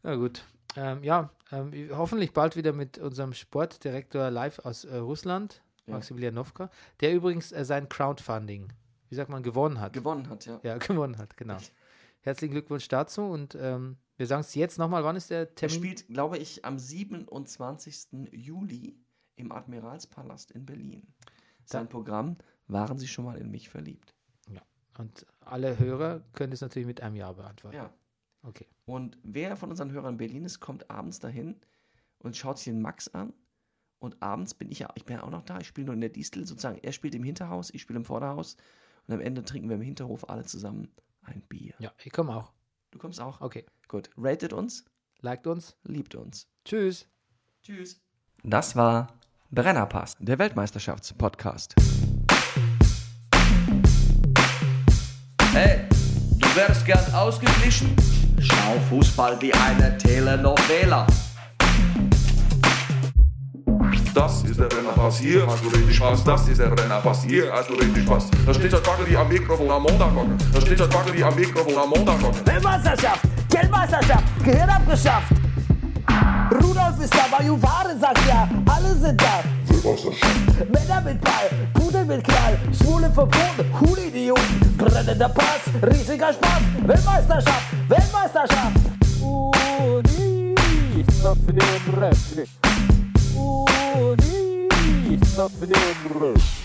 [0.04, 0.44] Na gut.
[0.76, 5.94] Ähm, ja, ähm, hoffentlich bald wieder mit unserem Sportdirektor live aus äh, Russland, Ja.
[5.96, 6.70] Maximilian Nowka,
[7.02, 8.72] der übrigens äh, sein Crowdfunding,
[9.10, 9.94] wie sagt man, gewonnen hat.
[9.94, 10.60] Gewonnen hat, ja.
[10.64, 11.58] ja, gewonnen hat, genau.
[12.22, 15.76] Herzlichen Glückwunsch dazu und ähm, wir sagen es jetzt nochmal, wann ist der Er Termin?
[15.78, 18.30] spielt, glaube ich, am 27.
[18.32, 18.96] Juli
[19.36, 21.08] im Admiralspalast in Berlin.
[21.66, 22.38] Sein Programm
[22.72, 24.16] Waren Sie schon mal in mich verliebt?
[24.98, 27.78] Und alle Hörer können es natürlich mit einem Ja beantworten.
[27.78, 27.94] Ja.
[28.44, 28.68] Okay.
[28.86, 31.60] Und wer von unseren Hörern in Berlin ist, kommt abends dahin
[32.20, 33.34] und schaut sich den Max an.
[34.00, 35.60] Und abends bin ich ja, ich bin ja auch noch da.
[35.60, 36.80] Ich spiele nur in der Distel sozusagen.
[36.82, 38.58] Er spielt im Hinterhaus, ich spiele im Vorderhaus.
[39.08, 40.90] Und am Ende trinken wir im Hinterhof alle zusammen
[41.22, 41.74] ein Bier.
[41.80, 42.52] Ja, ich komme auch.
[42.90, 43.42] Du kommst auch?
[43.42, 43.66] Okay.
[43.88, 44.10] Gut.
[44.18, 44.86] Ratet uns,
[45.20, 45.78] Liked uns.
[45.84, 46.48] liebt uns.
[46.66, 47.08] Tschüss.
[47.62, 48.02] Tschüss.
[48.44, 49.20] Das war
[49.52, 50.16] Brennerpass.
[50.20, 51.76] Der Weltmeisterschaftspodcast.
[55.54, 55.82] Hey,
[56.40, 57.94] du wärst gern ausgeglichen?
[58.40, 61.06] Schau Fußball wie eine Telenovela.
[64.14, 66.24] Das ist der Rennerpass, hier hast du richtig Spaß.
[66.24, 68.30] Das ist der Rennerpass, hier hast du richtig Spaß.
[68.46, 70.38] Da steht das Baggeri am Mikrofon am Montagmorgen.
[70.54, 72.48] Da steht das Baggeri am Mikrofon am Montagmorgen.
[72.48, 75.41] Weltmeisterschaft, Geldmeisterschaft, Gehirn abgeschafft.
[76.52, 79.42] Rudolf ist da, Bajuware sagt ja, alle sind da.
[80.70, 88.78] Männer mit Ball, Pudel mit Knall, Schwule verboten, Hulidioten, brennender Pass, riesiger Spaß, Weltmeisterschaft, Weltmeisterschaft.
[89.94, 92.38] Unista för den röst.
[95.08, 96.61] Unista för den röst.